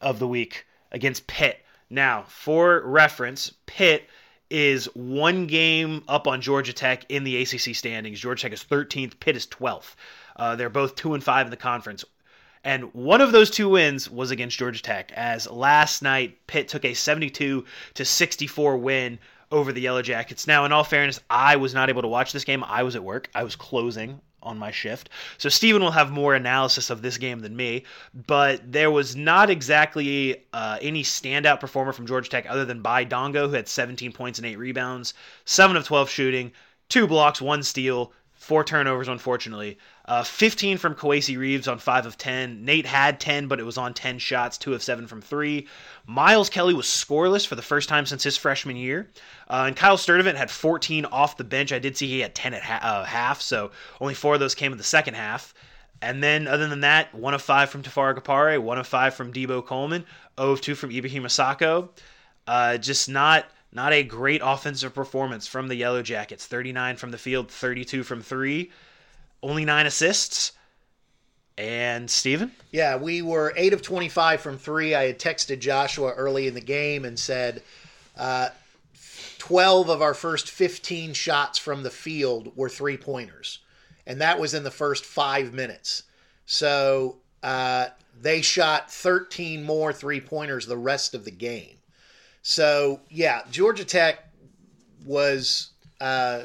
of 0.00 0.18
the 0.18 0.28
week 0.28 0.66
against 0.92 1.26
Pitt. 1.26 1.64
Now, 1.90 2.24
for 2.28 2.80
reference, 2.84 3.52
Pitt 3.66 4.08
is 4.50 4.86
one 4.94 5.46
game 5.46 6.02
up 6.08 6.26
on 6.26 6.40
Georgia 6.40 6.72
Tech 6.72 7.04
in 7.08 7.24
the 7.24 7.40
ACC 7.42 7.74
standings. 7.74 8.20
Georgia 8.20 8.42
Tech 8.42 8.52
is 8.52 8.64
13th, 8.64 9.18
Pitt 9.20 9.36
is 9.36 9.46
12th. 9.46 9.94
Uh, 10.36 10.56
they're 10.56 10.70
both 10.70 10.96
two 10.96 11.14
and 11.14 11.22
five 11.22 11.46
in 11.46 11.50
the 11.50 11.56
conference. 11.56 12.04
And 12.62 12.94
one 12.94 13.20
of 13.20 13.32
those 13.32 13.50
two 13.50 13.68
wins 13.68 14.10
was 14.10 14.30
against 14.30 14.58
Georgia 14.58 14.80
Tech, 14.80 15.12
as 15.12 15.50
last 15.50 16.02
night 16.02 16.46
Pitt 16.46 16.68
took 16.68 16.84
a 16.84 16.94
72 16.94 17.64
to 17.94 18.04
64 18.04 18.76
win 18.78 19.18
over 19.54 19.72
the 19.72 19.80
Yellow 19.80 20.02
Jackets. 20.02 20.46
Now, 20.46 20.64
in 20.64 20.72
all 20.72 20.84
fairness, 20.84 21.20
I 21.30 21.56
was 21.56 21.72
not 21.72 21.88
able 21.88 22.02
to 22.02 22.08
watch 22.08 22.32
this 22.32 22.44
game. 22.44 22.64
I 22.64 22.82
was 22.82 22.96
at 22.96 23.04
work. 23.04 23.30
I 23.34 23.44
was 23.44 23.54
closing 23.54 24.20
on 24.42 24.58
my 24.58 24.70
shift. 24.70 25.08
So 25.38 25.48
Steven 25.48 25.80
will 25.80 25.92
have 25.92 26.10
more 26.10 26.34
analysis 26.34 26.90
of 26.90 27.00
this 27.00 27.16
game 27.16 27.38
than 27.38 27.56
me, 27.56 27.84
but 28.26 28.60
there 28.70 28.90
was 28.90 29.16
not 29.16 29.48
exactly 29.48 30.44
uh, 30.52 30.78
any 30.82 31.02
standout 31.02 31.60
performer 31.60 31.92
from 31.92 32.06
Georgia 32.06 32.28
Tech 32.28 32.46
other 32.48 32.64
than 32.64 32.82
Baye 32.82 33.06
Ndongo, 33.06 33.48
who 33.48 33.54
had 33.54 33.68
17 33.68 34.12
points 34.12 34.38
and 34.38 34.44
8 34.44 34.56
rebounds, 34.56 35.14
7 35.46 35.76
of 35.76 35.86
12 35.86 36.10
shooting, 36.10 36.52
2 36.90 37.06
blocks, 37.06 37.40
1 37.40 37.62
steal, 37.62 38.12
4 38.44 38.62
turnovers, 38.62 39.08
unfortunately. 39.08 39.78
Uh, 40.04 40.22
15 40.22 40.76
from 40.76 40.94
Kowacie 40.94 41.38
Reeves 41.38 41.66
on 41.66 41.78
5 41.78 42.04
of 42.04 42.18
10. 42.18 42.62
Nate 42.62 42.84
had 42.84 43.18
10, 43.18 43.48
but 43.48 43.58
it 43.58 43.64
was 43.64 43.78
on 43.78 43.94
10 43.94 44.18
shots, 44.18 44.58
2 44.58 44.74
of 44.74 44.82
7 44.82 45.06
from 45.06 45.22
3. 45.22 45.66
Miles 46.06 46.50
Kelly 46.50 46.74
was 46.74 46.84
scoreless 46.84 47.46
for 47.46 47.54
the 47.54 47.62
first 47.62 47.88
time 47.88 48.04
since 48.04 48.22
his 48.22 48.36
freshman 48.36 48.76
year. 48.76 49.08
Uh, 49.48 49.64
and 49.66 49.76
Kyle 49.76 49.96
Sturdivant 49.96 50.36
had 50.36 50.50
14 50.50 51.06
off 51.06 51.38
the 51.38 51.44
bench. 51.44 51.72
I 51.72 51.78
did 51.78 51.96
see 51.96 52.06
he 52.06 52.20
had 52.20 52.34
10 52.34 52.52
at 52.52 52.62
ha- 52.62 52.80
uh, 52.82 53.04
half, 53.04 53.40
so 53.40 53.70
only 53.98 54.12
four 54.12 54.34
of 54.34 54.40
those 54.40 54.54
came 54.54 54.72
in 54.72 54.78
the 54.78 54.84
second 54.84 55.14
half. 55.14 55.54
And 56.02 56.22
then, 56.22 56.46
other 56.46 56.68
than 56.68 56.80
that, 56.80 57.14
1 57.14 57.32
of 57.32 57.40
5 57.40 57.70
from 57.70 57.82
Tafara 57.82 58.14
Gapare, 58.14 58.60
1 58.60 58.78
of 58.78 58.86
5 58.86 59.14
from 59.14 59.32
Deebo 59.32 59.64
Coleman, 59.64 60.04
0 60.38 60.52
of 60.52 60.60
2 60.60 60.74
from 60.74 60.90
Ibrahim 60.90 61.22
Asako. 61.22 61.88
Uh, 62.46 62.76
just 62.76 63.08
not 63.08 63.46
not 63.74 63.92
a 63.92 64.02
great 64.02 64.40
offensive 64.44 64.94
performance 64.94 65.46
from 65.46 65.68
the 65.68 65.74
Yellow 65.74 66.02
Jackets. 66.02 66.46
39 66.46 66.96
from 66.96 67.10
the 67.10 67.18
field, 67.18 67.50
32 67.50 68.02
from 68.02 68.22
3 68.22 68.70
only 69.44 69.64
nine 69.64 69.86
assists. 69.86 70.52
And 71.56 72.10
Steven? 72.10 72.50
Yeah, 72.72 72.96
we 72.96 73.22
were 73.22 73.52
8 73.56 73.74
of 73.74 73.82
25 73.82 74.40
from 74.40 74.58
three. 74.58 74.94
I 74.94 75.04
had 75.04 75.20
texted 75.20 75.60
Joshua 75.60 76.10
early 76.10 76.48
in 76.48 76.54
the 76.54 76.60
game 76.60 77.04
and 77.04 77.16
said 77.16 77.62
uh, 78.16 78.48
12 79.38 79.88
of 79.88 80.02
our 80.02 80.14
first 80.14 80.50
15 80.50 81.12
shots 81.12 81.58
from 81.60 81.84
the 81.84 81.90
field 81.90 82.56
were 82.56 82.68
three 82.68 82.96
pointers. 82.96 83.60
And 84.04 84.20
that 84.20 84.40
was 84.40 84.52
in 84.52 84.64
the 84.64 84.70
first 84.70 85.04
five 85.04 85.54
minutes. 85.54 86.02
So 86.44 87.18
uh, 87.44 87.86
they 88.20 88.42
shot 88.42 88.90
13 88.90 89.62
more 89.62 89.92
three 89.92 90.20
pointers 90.20 90.66
the 90.66 90.76
rest 90.76 91.14
of 91.14 91.24
the 91.24 91.30
game. 91.30 91.76
So, 92.46 93.00
yeah, 93.08 93.40
Georgia 93.50 93.86
Tech 93.86 94.22
was. 95.04 95.70
Uh, 95.98 96.42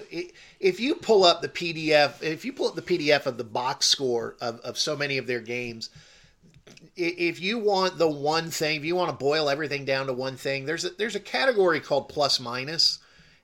if 0.62 0.80
you 0.80 0.96
pull 0.96 1.26
up 1.26 1.42
the 1.42 1.50
PDF, 1.50 2.24
if 2.24 2.46
you 2.46 2.54
pull 2.54 2.68
up 2.68 2.76
the 2.76 2.82
PDF 2.82 3.26
of 3.26 3.38
the 3.38 3.44
box 3.44 3.88
score 3.88 4.38
of, 4.40 4.62
of 4.62 4.78
so 4.78 4.96
many 4.96 5.18
of 5.18 5.28
their 5.28 5.42
games, 5.42 5.90
if 6.96 7.42
you 7.42 7.60
want 7.60 7.98
the 7.98 8.08
one 8.08 8.50
thing, 8.50 8.78
if 8.78 8.86
you 8.86 8.96
want 8.96 9.10
to 9.10 9.16
boil 9.16 9.50
everything 9.50 9.84
down 9.84 10.08
to 10.08 10.14
one 10.14 10.38
thing, 10.38 10.66
there's 10.66 10.86
a, 10.86 10.92
there's 10.92 11.16
a 11.16 11.20
category 11.20 11.82
called 11.82 12.08
plus 12.08 12.40
minus, 12.40 13.00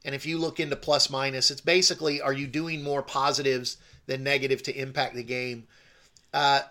and 0.06 0.16
if 0.16 0.26
you 0.26 0.38
look 0.38 0.62
into 0.62 0.78
plus 0.78 1.10
minus, 1.10 1.52
it's 1.52 1.60
basically 1.60 2.22
are 2.22 2.32
you 2.32 2.48
doing 2.48 2.82
more 2.82 3.02
positives 3.02 3.76
than 4.06 4.24
negative 4.24 4.64
to 4.64 4.80
impact 4.80 5.16
the 5.16 5.24
game. 5.24 5.68
Uh, 6.34 6.62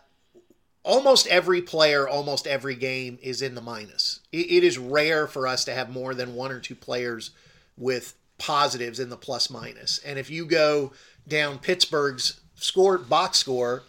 almost 0.84 1.26
every 1.26 1.62
player, 1.62 2.06
almost 2.06 2.46
every 2.46 2.76
game 2.76 3.18
is 3.22 3.42
in 3.42 3.54
the 3.54 3.60
minus. 3.60 4.20
It, 4.30 4.50
it 4.50 4.64
is 4.64 4.78
rare 4.78 5.26
for 5.26 5.48
us 5.48 5.64
to 5.64 5.74
have 5.74 5.90
more 5.90 6.14
than 6.14 6.34
one 6.34 6.52
or 6.52 6.60
two 6.60 6.76
players 6.76 7.30
with 7.76 8.14
positives 8.38 9.00
in 9.00 9.08
the 9.08 9.16
plus 9.16 9.50
minus. 9.50 9.98
And 9.98 10.18
if 10.18 10.30
you 10.30 10.44
go 10.44 10.92
down 11.26 11.58
Pittsburgh's 11.58 12.40
score 12.54 12.98
box 12.98 13.38
score, 13.38 13.82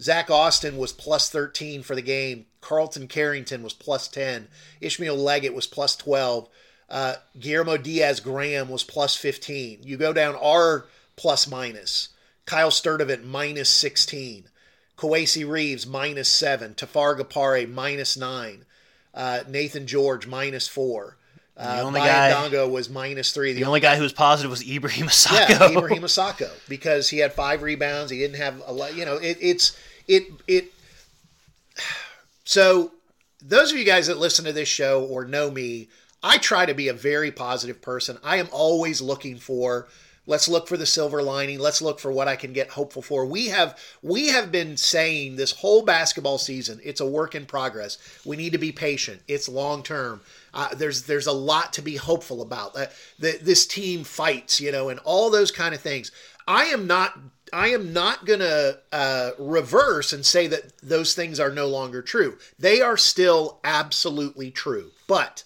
Zack 0.00 0.30
Austin 0.30 0.76
was 0.76 0.92
plus 0.92 1.30
13 1.30 1.82
for 1.82 1.94
the 1.94 2.02
game. 2.02 2.46
Carlton 2.60 3.08
Carrington 3.08 3.62
was 3.62 3.72
plus 3.72 4.08
10. 4.08 4.48
Ishmael 4.80 5.16
Leggett 5.16 5.54
was 5.54 5.66
plus 5.66 5.96
12. 5.96 6.48
Uh, 6.88 7.14
Guillermo 7.38 7.76
Diaz 7.76 8.20
Graham 8.20 8.68
was 8.68 8.84
plus 8.84 9.14
15. 9.14 9.80
You 9.82 9.96
go 9.96 10.12
down 10.12 10.34
our 10.36 10.86
plus 11.16 11.48
minus. 11.48 12.08
Kyle 12.46 12.70
Sturdivant 12.70 13.24
minus 13.24 13.68
16. 13.68 14.48
Kowacie 14.98 15.48
Reeves 15.48 15.86
minus 15.86 16.28
7. 16.28 16.74
Tafara 16.74 17.18
Gapare 17.18 17.70
minus 17.70 18.16
9. 18.16 18.64
Uh, 19.14 19.40
Naithan 19.48 19.86
George 19.86 20.26
minus 20.26 20.68
4. 20.68 21.16
Uh, 21.56 21.76
the 21.76 21.82
only 21.82 22.00
guy 22.00 22.30
Ndongo 22.30 22.70
was 22.70 22.88
minus 22.88 23.32
three. 23.32 23.52
The, 23.52 23.60
the 23.60 23.66
only 23.66 23.80
guy 23.80 23.96
who 23.96 24.02
was 24.02 24.12
positive 24.12 24.48
was 24.48 24.62
Ibrahim 24.68 25.06
Asako. 25.06 25.48
Yeah, 25.48 25.76
Ibrahim 25.76 26.04
Asako 26.04 26.48
because 26.68 27.08
he 27.08 27.18
had 27.18 27.32
five 27.32 27.62
rebounds. 27.62 28.12
He 28.12 28.18
didn't 28.18 28.36
have 28.36 28.62
a 28.64 28.72
lot. 28.72 28.94
You 28.94 29.04
know, 29.04 29.16
it, 29.16 29.38
it's 29.40 29.76
it 30.06 30.24
it. 30.46 30.72
So 32.44 32.92
those 33.42 33.72
of 33.72 33.76
you 33.76 33.84
guys 33.84 34.06
that 34.06 34.16
listen 34.16 34.46
to 34.46 34.54
this 34.54 34.70
show 34.70 35.04
or 35.04 35.26
know 35.26 35.50
me, 35.50 35.88
I 36.22 36.38
try 36.38 36.64
to 36.64 36.72
be 36.72 36.88
a 36.88 36.94
very 36.94 37.30
positive 37.30 37.82
person. 37.82 38.16
I 38.24 38.36
am 38.36 38.48
always 38.52 39.02
looking 39.02 39.36
for 39.36 39.86
Let's 40.28 40.46
look 40.46 40.68
for 40.68 40.76
the 40.76 40.84
silver 40.84 41.22
lining. 41.22 41.58
Let's 41.58 41.80
look 41.80 41.98
for 41.98 42.12
what 42.12 42.28
I 42.28 42.36
can 42.36 42.52
get 42.52 42.68
hopeful 42.68 43.00
for. 43.00 43.24
We 43.24 43.46
have 43.48 43.78
we 44.02 44.28
have 44.28 44.52
been 44.52 44.76
saying 44.76 45.36
this 45.36 45.52
whole 45.52 45.82
basketball 45.82 46.36
season, 46.36 46.80
it's 46.84 47.00
a 47.00 47.06
work 47.06 47.34
in 47.34 47.46
progress. 47.46 47.96
We 48.26 48.36
need 48.36 48.52
to 48.52 48.58
be 48.58 48.70
patient. 48.70 49.22
It's 49.26 49.48
long 49.48 49.82
term. 49.82 50.20
Uh, 50.52 50.74
there's 50.74 51.04
there's 51.04 51.26
a 51.26 51.32
lot 51.32 51.72
to 51.72 51.82
be 51.82 51.96
hopeful 51.96 52.42
about. 52.42 52.76
Uh, 52.76 52.86
this 53.18 53.66
team 53.66 54.04
fights, 54.04 54.60
you 54.60 54.70
know, 54.70 54.90
and 54.90 55.00
all 55.00 55.30
those 55.30 55.50
kind 55.50 55.74
of 55.74 55.80
things. 55.80 56.12
I 56.46 56.64
am 56.66 56.86
not 56.86 57.18
I 57.50 57.68
am 57.68 57.94
not 57.94 58.26
going 58.26 58.40
to 58.40 58.78
uh, 58.92 59.30
reverse 59.38 60.12
and 60.12 60.26
say 60.26 60.46
that 60.48 60.78
those 60.82 61.14
things 61.14 61.40
are 61.40 61.50
no 61.50 61.66
longer 61.66 62.02
true. 62.02 62.36
They 62.58 62.82
are 62.82 62.98
still 62.98 63.60
absolutely 63.64 64.50
true. 64.50 64.90
But 65.06 65.44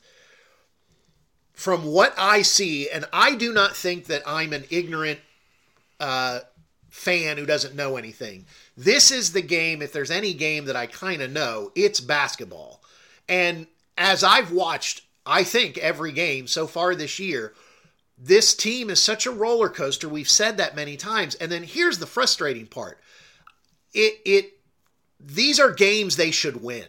from 1.62 1.84
what 1.84 2.12
I 2.18 2.42
see, 2.42 2.90
and 2.90 3.04
I 3.12 3.36
do 3.36 3.52
not 3.52 3.76
think 3.76 4.06
that 4.06 4.24
I'm 4.26 4.52
an 4.52 4.64
ignorant 4.68 5.20
uh, 6.00 6.40
fan 6.90 7.36
who 7.36 7.46
doesn't 7.46 7.76
know 7.76 7.96
anything. 7.96 8.46
This 8.76 9.12
is 9.12 9.32
the 9.32 9.42
game, 9.42 9.80
if 9.80 9.92
there's 9.92 10.10
any 10.10 10.34
game 10.34 10.64
that 10.64 10.74
I 10.74 10.86
kind 10.86 11.22
of 11.22 11.30
know, 11.30 11.70
it's 11.76 12.00
basketball. 12.00 12.82
And 13.28 13.68
as 13.96 14.24
I've 14.24 14.50
watched, 14.50 15.02
I 15.24 15.44
think, 15.44 15.78
every 15.78 16.10
game 16.10 16.48
so 16.48 16.66
far 16.66 16.96
this 16.96 17.20
year, 17.20 17.54
this 18.18 18.56
team 18.56 18.90
is 18.90 19.00
such 19.00 19.24
a 19.24 19.30
roller 19.30 19.68
coaster. 19.68 20.08
We've 20.08 20.28
said 20.28 20.56
that 20.56 20.74
many 20.74 20.96
times. 20.96 21.36
And 21.36 21.52
then 21.52 21.62
here's 21.62 21.98
the 21.98 22.06
frustrating 22.06 22.66
part. 22.66 22.98
It 23.94 24.20
it 24.24 24.54
these 25.20 25.60
are 25.60 25.70
games 25.70 26.16
they 26.16 26.32
should 26.32 26.60
win. 26.60 26.86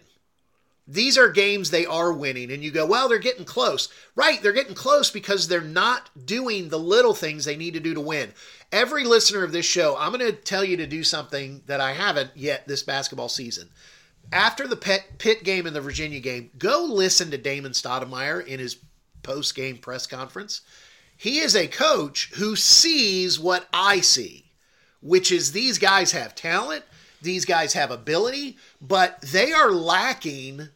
These 0.88 1.18
are 1.18 1.30
games 1.30 1.70
they 1.70 1.86
are 1.86 2.12
winning, 2.12 2.52
and 2.52 2.62
you 2.62 2.70
go, 2.70 2.86
well, 2.86 3.08
they're 3.08 3.18
getting 3.18 3.46
close. 3.46 3.88
Right, 4.16 4.42
they're 4.42 4.52
getting 4.52 4.75
close 4.75 5.10
because 5.10 5.48
they're 5.48 5.62
not 5.62 6.10
doing 6.25 6.70
the 6.70 6.80
little 6.80 7.13
things 7.13 7.46
they 7.46 7.56
need 7.56 7.74
to 7.75 7.80
do 7.80 7.94
to 7.94 8.02
win. 8.02 8.34
Every 8.72 9.06
listener 9.06 9.44
of 9.44 9.54
this 9.54 9.66
show, 9.66 9.96
I'm 9.98 10.12
going 10.12 10.25
to 10.25 10.34
tell 10.34 10.66
you 10.66 10.75
to 10.78 10.88
do 10.88 11.04
something 11.04 11.62
that 11.68 11.80
I 11.80 11.94
haven't 11.94 12.32
yet 12.36 12.68
this 12.68 12.84
basketball 12.84 13.30
season. 13.30 13.70
After 14.32 14.68
the 14.68 14.75
Pitt 14.75 15.44
game 15.44 15.66
and 15.66 15.75
the 15.75 15.82
Virginia 15.82 16.20
game, 16.20 16.50
go 16.58 16.84
listen 16.84 17.32
to 17.32 17.38
Damon 17.38 17.72
Stoudamire 17.72 18.46
in 18.46 18.60
his 18.60 18.78
post 19.22 19.56
game 19.56 19.78
press 19.78 20.06
conference. 20.06 20.62
He 21.16 21.40
is 21.40 21.56
a 21.56 21.68
coach 21.68 22.32
who 22.36 22.56
sees 22.56 23.40
what 23.40 23.68
I 23.72 24.02
see, 24.02 24.46
which 25.02 25.32
is 25.32 25.52
these 25.52 25.78
guys 25.78 26.12
have 26.12 26.36
talent 26.36 26.84
these 27.24 27.46
guys 27.46 27.74
have 27.74 27.90
ability, 27.90 28.58
but 28.82 29.22
they 29.22 29.54
are 29.54 29.72
lacking 29.72 30.70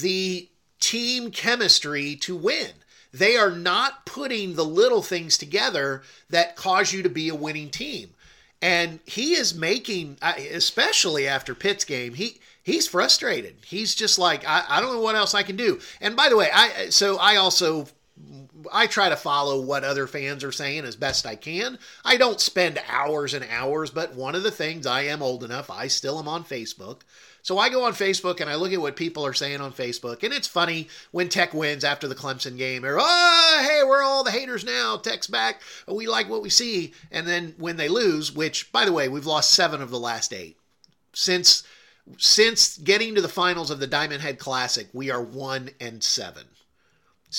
the 0.00 0.48
team 0.78 1.30
chemistry 1.30 2.16
to 2.16 2.34
win. 2.36 2.70
They 3.12 3.36
are 3.36 3.50
not 3.50 4.06
putting 4.06 4.54
the 4.54 4.64
little 4.64 5.02
things 5.02 5.36
together 5.36 6.02
that 6.28 6.56
cause 6.56 6.92
you 6.92 7.02
to 7.02 7.08
be 7.08 7.28
a 7.28 7.34
winning 7.34 7.70
team. 7.70 8.10
And 8.62 9.00
he 9.06 9.32
is 9.32 9.54
making, 9.54 10.18
especially 10.22 11.26
after 11.26 11.54
Pitt's 11.54 11.84
game, 11.84 12.14
he 12.14 12.38
he's 12.62 12.86
frustrated. 12.86 13.56
He's 13.64 13.94
just 13.94 14.18
like, 14.18 14.46
I, 14.46 14.64
I 14.68 14.80
don't 14.80 14.92
know 14.92 15.00
what 15.00 15.14
else 15.14 15.34
I 15.34 15.42
can 15.42 15.56
do. 15.56 15.80
And 16.00 16.14
by 16.14 16.28
the 16.28 16.36
way, 16.36 16.50
I 16.52 16.90
so 16.90 17.16
I 17.16 17.36
also 17.36 17.88
I 18.72 18.86
try 18.86 19.08
to 19.08 19.16
follow 19.16 19.60
what 19.60 19.84
other 19.84 20.06
fans 20.06 20.44
are 20.44 20.52
saying 20.52 20.84
as 20.84 20.96
best 20.96 21.26
I 21.26 21.36
can. 21.36 21.78
I 22.04 22.16
don't 22.16 22.40
spend 22.40 22.80
hours 22.88 23.34
and 23.34 23.46
hours, 23.50 23.90
but 23.90 24.14
one 24.14 24.34
of 24.34 24.42
the 24.42 24.50
things 24.50 24.86
I 24.86 25.02
am 25.02 25.22
old 25.22 25.42
enough, 25.42 25.70
I 25.70 25.88
still 25.88 26.18
am 26.18 26.28
on 26.28 26.44
Facebook. 26.44 27.00
So 27.42 27.58
I 27.58 27.68
go 27.68 27.84
on 27.84 27.92
Facebook 27.92 28.40
and 28.40 28.50
I 28.50 28.54
look 28.54 28.72
at 28.72 28.80
what 28.80 28.96
people 28.96 29.24
are 29.24 29.32
saying 29.32 29.60
on 29.60 29.72
Facebook, 29.72 30.22
and 30.22 30.32
it's 30.32 30.46
funny 30.46 30.88
when 31.10 31.28
Tech 31.28 31.54
wins 31.54 31.84
after 31.84 32.06
the 32.06 32.14
Clemson 32.14 32.56
game. 32.56 32.84
Or 32.84 32.98
oh, 33.00 33.66
hey, 33.68 33.82
we're 33.86 34.02
all 34.02 34.24
the 34.24 34.30
haters 34.30 34.64
now. 34.64 34.96
Tech's 34.96 35.26
back. 35.26 35.62
We 35.86 36.06
like 36.06 36.28
what 36.28 36.42
we 36.42 36.50
see. 36.50 36.92
And 37.10 37.26
then 37.26 37.54
when 37.58 37.76
they 37.76 37.88
lose, 37.88 38.32
which 38.32 38.70
by 38.72 38.84
the 38.84 38.92
way, 38.92 39.08
we've 39.08 39.26
lost 39.26 39.50
seven 39.50 39.80
of 39.82 39.90
the 39.90 39.98
last 39.98 40.32
eight 40.32 40.56
since 41.12 41.64
since 42.18 42.78
getting 42.78 43.14
to 43.14 43.20
the 43.20 43.28
finals 43.28 43.70
of 43.70 43.78
the 43.78 43.86
Diamond 43.86 44.22
Head 44.22 44.38
Classic. 44.38 44.88
We 44.92 45.10
are 45.10 45.22
one 45.22 45.70
and 45.80 46.02
seven 46.02 46.44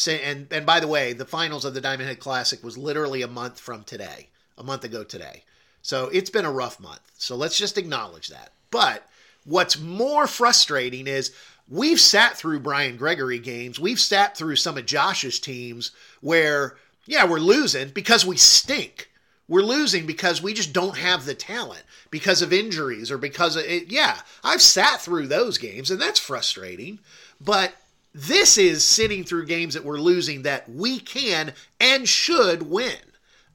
and 0.08 0.48
and 0.52 0.66
by 0.66 0.80
the 0.80 0.88
way, 0.88 1.14
the 1.14 1.26
finals 1.26 1.66
of 1.66 1.74
the 1.74 1.82
Diamond 1.82 2.08
Head 2.08 2.20
Classic 2.20 2.64
was 2.64 2.78
literally 2.78 3.22
a 3.22 3.28
month 3.28 3.60
from 3.60 3.84
today, 3.84 4.30
a 4.58 4.64
month 4.64 4.84
ago 4.84 5.04
today. 5.04 5.44
So 5.82 6.10
it's 6.14 6.30
been 6.30 6.46
a 6.46 6.52
rough 6.52 6.80
month. 6.80 7.12
So 7.18 7.36
let's 7.36 7.58
just 7.58 7.78
acknowledge 7.78 8.30
that. 8.30 8.54
But 8.70 9.06
what's 9.46 9.80
more 9.80 10.28
frustrating 10.28 11.08
is 11.08 11.32
we've 11.68 12.00
sat 12.00 12.38
through 12.38 12.60
Brian 12.60 12.98
Gregory 12.98 13.40
games. 13.40 13.80
We've 13.80 14.00
sat 14.00 14.38
through 14.38 14.58
some 14.58 14.78
of 14.78 14.86
Josh's 14.86 15.40
teams 15.40 15.92
where 16.22 16.76
yeah, 17.06 17.26
we're 17.26 17.40
losing 17.40 17.90
because 17.90 18.26
we 18.26 18.38
stink. 18.38 19.10
We're 19.48 19.64
losing 19.64 20.06
because 20.06 20.42
we 20.42 20.54
just 20.54 20.72
don't 20.72 20.98
have 20.98 21.26
the 21.26 21.34
talent 21.34 21.84
because 22.10 22.42
of 22.42 22.54
injuries 22.54 23.12
or 23.12 23.18
because 23.18 23.56
of 23.56 23.66
it. 23.66 23.92
Yeah, 23.92 24.18
I've 24.44 24.62
sat 24.62 25.02
through 25.02 25.28
those 25.28 25.58
games 25.58 25.92
and 25.92 26.00
that's 26.00 26.20
frustrating. 26.20 27.00
But 27.40 27.74
this 28.14 28.58
is 28.58 28.84
sitting 28.84 29.24
through 29.24 29.48
games 29.48 29.74
that 29.74 29.84
we're 29.84 29.98
losing 29.98 30.44
that 30.44 30.70
we 30.70 31.00
can 31.00 31.54
and 31.80 32.08
should 32.08 32.64
win. 32.64 32.98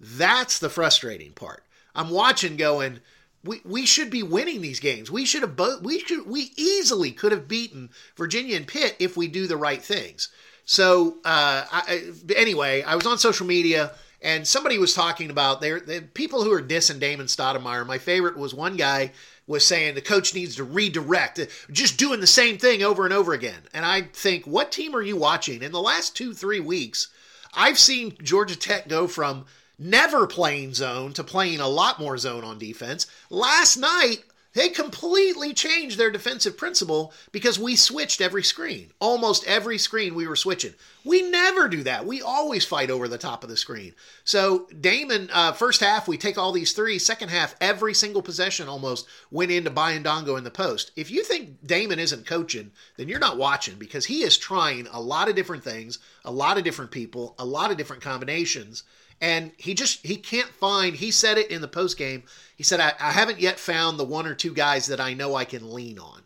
That's 0.00 0.58
the 0.58 0.68
frustrating 0.68 1.32
part. 1.32 1.64
I'm 1.94 2.10
watching 2.10 2.56
going, 2.56 3.00
we, 3.46 3.60
we 3.64 3.86
should 3.86 4.10
be 4.10 4.22
winning 4.22 4.60
these 4.60 4.80
games. 4.80 5.10
We 5.10 5.24
should 5.24 5.42
have 5.42 5.56
both 5.56 5.82
we 5.82 6.00
should 6.00 6.26
we 6.26 6.52
easily 6.56 7.12
could 7.12 7.32
have 7.32 7.48
beaten 7.48 7.90
Virginia 8.16 8.56
and 8.56 8.66
Pitt 8.66 8.96
if 8.98 9.16
we 9.16 9.28
do 9.28 9.46
the 9.46 9.56
right 9.56 9.82
things. 9.82 10.28
So 10.64 11.18
uh, 11.24 11.64
I, 11.70 12.10
anyway, 12.34 12.82
I 12.82 12.96
was 12.96 13.06
on 13.06 13.18
social 13.18 13.46
media 13.46 13.92
and 14.20 14.46
somebody 14.46 14.78
was 14.78 14.94
talking 14.94 15.30
about 15.30 15.60
there 15.60 15.80
the 15.80 16.02
people 16.14 16.42
who 16.42 16.52
are 16.52 16.62
dissing 16.62 16.98
Damon 16.98 17.26
Stoudamire. 17.26 17.86
My 17.86 17.98
favorite 17.98 18.36
was 18.36 18.52
one 18.52 18.76
guy 18.76 19.12
was 19.46 19.64
saying 19.64 19.94
the 19.94 20.00
coach 20.00 20.34
needs 20.34 20.56
to 20.56 20.64
redirect, 20.64 21.40
just 21.70 21.98
doing 21.98 22.20
the 22.20 22.26
same 22.26 22.58
thing 22.58 22.82
over 22.82 23.04
and 23.04 23.14
over 23.14 23.32
again. 23.32 23.60
And 23.72 23.84
I 23.84 24.02
think, 24.02 24.44
what 24.44 24.72
team 24.72 24.94
are 24.96 25.02
you 25.02 25.16
watching? 25.16 25.62
In 25.62 25.70
the 25.70 25.80
last 25.80 26.16
two, 26.16 26.34
three 26.34 26.58
weeks, 26.58 27.08
I've 27.54 27.78
seen 27.78 28.16
Georgia 28.22 28.56
Tech 28.56 28.88
go 28.88 29.06
from 29.06 29.46
never 29.78 30.26
playing 30.26 30.74
zone 30.74 31.12
to 31.14 31.24
playing 31.24 31.60
a 31.60 31.68
lot 31.68 31.98
more 32.00 32.18
zone 32.18 32.44
on 32.44 32.58
defense. 32.58 33.06
Last 33.30 33.76
night, 33.76 34.24
they 34.56 34.70
completely 34.70 35.52
changed 35.52 35.98
their 35.98 36.10
defensive 36.10 36.56
principle 36.56 37.12
because 37.30 37.58
we 37.58 37.76
switched 37.76 38.22
every 38.22 38.42
screen. 38.42 38.90
Almost 39.00 39.46
every 39.46 39.76
screen 39.76 40.14
we 40.14 40.26
were 40.26 40.34
switching. 40.34 40.72
We 41.04 41.20
never 41.20 41.68
do 41.68 41.82
that. 41.82 42.06
We 42.06 42.22
always 42.22 42.64
fight 42.64 42.88
over 42.88 43.06
the 43.06 43.18
top 43.18 43.44
of 43.44 43.50
the 43.50 43.58
screen. 43.58 43.92
So 44.24 44.66
Damon, 44.80 45.28
uh, 45.30 45.52
first 45.52 45.82
half 45.82 46.08
we 46.08 46.16
take 46.16 46.38
all 46.38 46.52
these 46.52 46.72
three. 46.72 46.98
Second 46.98 47.28
half, 47.28 47.54
every 47.60 47.92
single 47.92 48.22
possession 48.22 48.66
almost 48.66 49.06
went 49.30 49.50
into 49.50 49.68
Baye 49.68 49.98
Ndongo 49.98 50.38
in 50.38 50.44
the 50.44 50.50
post. 50.50 50.90
If 50.96 51.10
you 51.10 51.22
think 51.22 51.66
Damon 51.66 51.98
isn't 51.98 52.24
coaching, 52.24 52.70
then 52.96 53.08
you're 53.10 53.18
not 53.18 53.36
watching 53.36 53.74
because 53.76 54.06
he 54.06 54.22
is 54.22 54.38
trying 54.38 54.86
a 54.90 55.02
lot 55.02 55.28
of 55.28 55.36
different 55.36 55.64
things, 55.64 55.98
a 56.24 56.32
lot 56.32 56.56
of 56.56 56.64
different 56.64 56.90
people, 56.90 57.34
a 57.38 57.44
lot 57.44 57.70
of 57.70 57.76
different 57.76 58.00
combinations 58.00 58.84
and 59.20 59.52
he 59.56 59.74
just 59.74 60.04
he 60.04 60.16
can't 60.16 60.48
find 60.48 60.96
he 60.96 61.10
said 61.10 61.38
it 61.38 61.50
in 61.50 61.60
the 61.60 61.68
post 61.68 61.96
game 61.96 62.22
he 62.56 62.62
said 62.62 62.80
I, 62.80 62.92
I 63.00 63.12
haven't 63.12 63.40
yet 63.40 63.58
found 63.58 63.98
the 63.98 64.04
one 64.04 64.26
or 64.26 64.34
two 64.34 64.52
guys 64.52 64.86
that 64.86 65.00
i 65.00 65.14
know 65.14 65.34
i 65.34 65.44
can 65.44 65.72
lean 65.72 65.98
on. 65.98 66.22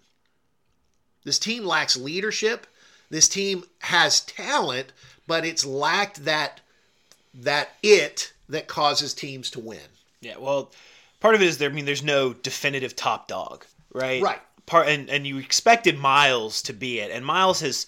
This 1.23 1.39
team 1.39 1.67
lacks 1.67 1.99
leadership. 1.99 2.67
This 3.11 3.29
team 3.29 3.65
has 3.81 4.21
talent 4.21 4.93
but 5.27 5.45
it's 5.45 5.65
lacked 5.65 6.25
that 6.25 6.61
that 7.35 7.71
it 7.83 8.33
that 8.49 8.67
causes 8.67 9.15
teams 9.15 9.51
to 9.51 9.61
win. 9.61 9.79
Yeah 10.21 10.39
well 10.39 10.73
part 11.21 11.35
of 11.35 11.43
it 11.43 11.47
is 11.49 11.59
there 11.59 11.71
i 11.71 11.73
mean 11.73 11.85
there's 11.85 12.03
no 12.03 12.33
definitive 12.33 12.97
top 12.97 13.29
dog 13.29 13.65
right? 13.93 14.23
Right. 14.23 14.41
Part 14.67 14.89
and, 14.89 15.11
and 15.11 15.27
you 15.27 15.39
expected 15.39 15.99
miles 15.99 16.63
to 16.63 16.73
be 16.73 17.01
it 17.01 17.11
and 17.11 17.25
miles 17.25 17.61
has 17.61 17.87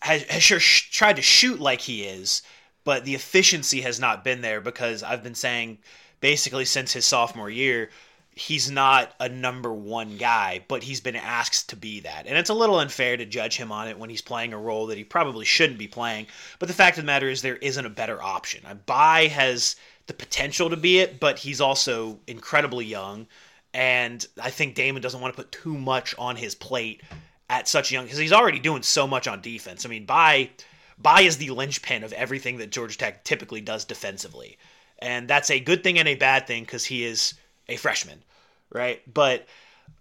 has, 0.00 0.22
has 0.24 0.42
sure 0.42 0.60
sh- 0.60 0.90
tried 0.90 1.16
to 1.16 1.22
shoot 1.22 1.60
like 1.60 1.80
he 1.80 2.04
is 2.04 2.42
but 2.86 3.04
the 3.04 3.16
efficiency 3.16 3.82
has 3.82 4.00
not 4.00 4.24
been 4.24 4.40
there 4.40 4.62
because 4.62 5.02
I've 5.02 5.22
been 5.22 5.34
saying 5.34 5.78
basically 6.20 6.64
since 6.64 6.92
his 6.92 7.04
sophomore 7.04 7.50
year 7.50 7.90
he's 8.36 8.70
not 8.70 9.12
a 9.18 9.28
number 9.28 9.72
one 9.72 10.18
guy, 10.18 10.62
but 10.68 10.82
he's 10.82 11.00
been 11.00 11.16
asked 11.16 11.70
to 11.70 11.76
be 11.76 12.00
that. 12.00 12.26
And 12.26 12.36
it's 12.36 12.50
a 12.50 12.54
little 12.54 12.78
unfair 12.78 13.16
to 13.16 13.24
judge 13.24 13.56
him 13.56 13.72
on 13.72 13.88
it 13.88 13.98
when 13.98 14.10
he's 14.10 14.20
playing 14.20 14.52
a 14.52 14.58
role 14.58 14.86
that 14.86 14.98
he 14.98 15.04
probably 15.04 15.46
shouldn't 15.46 15.78
be 15.78 15.88
playing. 15.88 16.26
But 16.58 16.68
the 16.68 16.74
fact 16.74 16.98
of 16.98 17.02
the 17.02 17.06
matter 17.06 17.30
is, 17.30 17.40
there 17.40 17.56
isn't 17.56 17.86
a 17.86 17.90
better 17.90 18.22
option. 18.22 18.62
Baye 18.84 19.28
has 19.28 19.76
the 20.06 20.12
potential 20.12 20.68
to 20.68 20.76
be 20.76 20.98
it, 20.98 21.18
but 21.18 21.38
he's 21.38 21.62
also 21.62 22.20
incredibly 22.26 22.84
young. 22.84 23.26
And 23.72 24.24
I 24.40 24.50
think 24.50 24.74
Damon 24.74 25.00
doesn't 25.00 25.20
want 25.20 25.34
to 25.34 25.42
put 25.42 25.50
too 25.50 25.76
much 25.76 26.14
on 26.18 26.36
his 26.36 26.54
plate 26.54 27.00
at 27.48 27.68
such 27.68 27.90
young 27.90 28.04
because 28.04 28.18
he's 28.18 28.32
already 28.34 28.58
doing 28.58 28.82
so 28.82 29.06
much 29.06 29.26
on 29.26 29.40
defense. 29.40 29.86
I 29.86 29.88
mean, 29.88 30.04
Baye 30.04 30.50
Baye 30.98 31.26
is 31.26 31.38
the 31.38 31.50
linchpin 31.50 32.04
of 32.04 32.12
everything 32.12 32.58
that 32.58 32.70
Georgia 32.70 32.96
Tech 32.96 33.24
typically 33.24 33.60
does 33.60 33.84
defensively. 33.84 34.58
And 34.98 35.28
that's 35.28 35.50
a 35.50 35.60
good 35.60 35.82
thing 35.82 35.98
and 35.98 36.08
a 36.08 36.14
bad 36.14 36.46
thing 36.46 36.62
because 36.62 36.84
he 36.84 37.04
is 37.04 37.34
a 37.68 37.76
freshman, 37.76 38.22
right? 38.70 39.02
But 39.12 39.46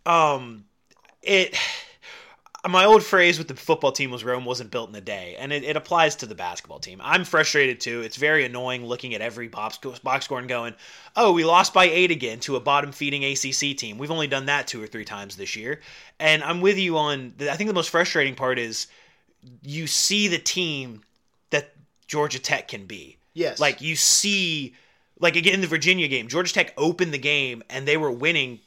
um 0.06 0.66
it 1.22 1.58
my 2.70 2.86
old 2.86 3.04
phrase 3.04 3.38
with 3.38 3.48
the 3.48 3.56
football 3.56 3.92
team 3.92 4.12
was 4.12 4.24
Rome 4.24 4.46
wasn't 4.46 4.72
built 4.72 4.90
in 4.90 4.96
a 4.96 5.02
day, 5.02 5.36
and 5.38 5.54
it, 5.54 5.64
it, 5.64 5.76
applies 5.76 6.16
to 6.18 6.26
the 6.26 6.36
basketball 6.36 6.80
team. 6.80 7.00
I'm 7.04 7.24
frustrated 7.24 7.80
too. 7.80 8.02
It's 8.02 8.18
very 8.18 8.46
annoying 8.46 8.86
looking 8.86 9.14
at 9.14 9.22
every 9.22 9.48
box, 9.48 9.78
box 9.78 10.26
score 10.26 10.40
and 10.40 10.50
going, 10.50 10.74
oh, 11.16 11.32
we 11.32 11.44
lost 11.46 11.74
by 11.74 11.86
eight 11.86 12.12
again 12.12 12.40
to 12.42 12.56
a 12.56 12.60
bottom 12.60 12.92
feeding 12.92 13.24
ACC 13.24 13.78
team. 13.78 13.98
We've 13.98 14.12
only 14.12 14.28
done 14.28 14.48
that 14.48 14.68
two 14.68 14.82
or 14.82 14.88
three 14.88 15.06
times 15.06 15.36
this 15.36 15.56
year. 15.56 15.82
And 16.20 16.44
I'm 16.44 16.62
with 16.62 16.78
you 16.78 16.98
on, 16.98 17.34
I 17.42 17.56
think 17.56 17.68
the 17.68 17.74
most 17.74 17.90
frustrating 17.90 18.36
part 18.36 18.58
is 18.58 18.88
you 19.62 19.88
see 19.88 20.28
the 20.28 20.38
team 20.38 21.02
that 21.50 21.74
Georgia 22.08 22.40
Tech 22.40 22.68
can 22.68 22.86
be. 22.86 23.18
Yes. 23.34 23.60
Like 23.60 23.82
you 23.82 23.96
see 23.96 24.76
like 25.20 25.36
again 25.36 25.56
in 25.56 25.62
the 25.62 25.68
Virginia 25.68 26.08
game, 26.08 26.28
Georgia 26.28 26.54
Tech 26.54 26.74
opened 26.78 27.14
the 27.14 27.20
game 27.20 27.64
and 27.70 27.88
they 27.88 27.98
were 27.98 28.12
winning 28.12 28.60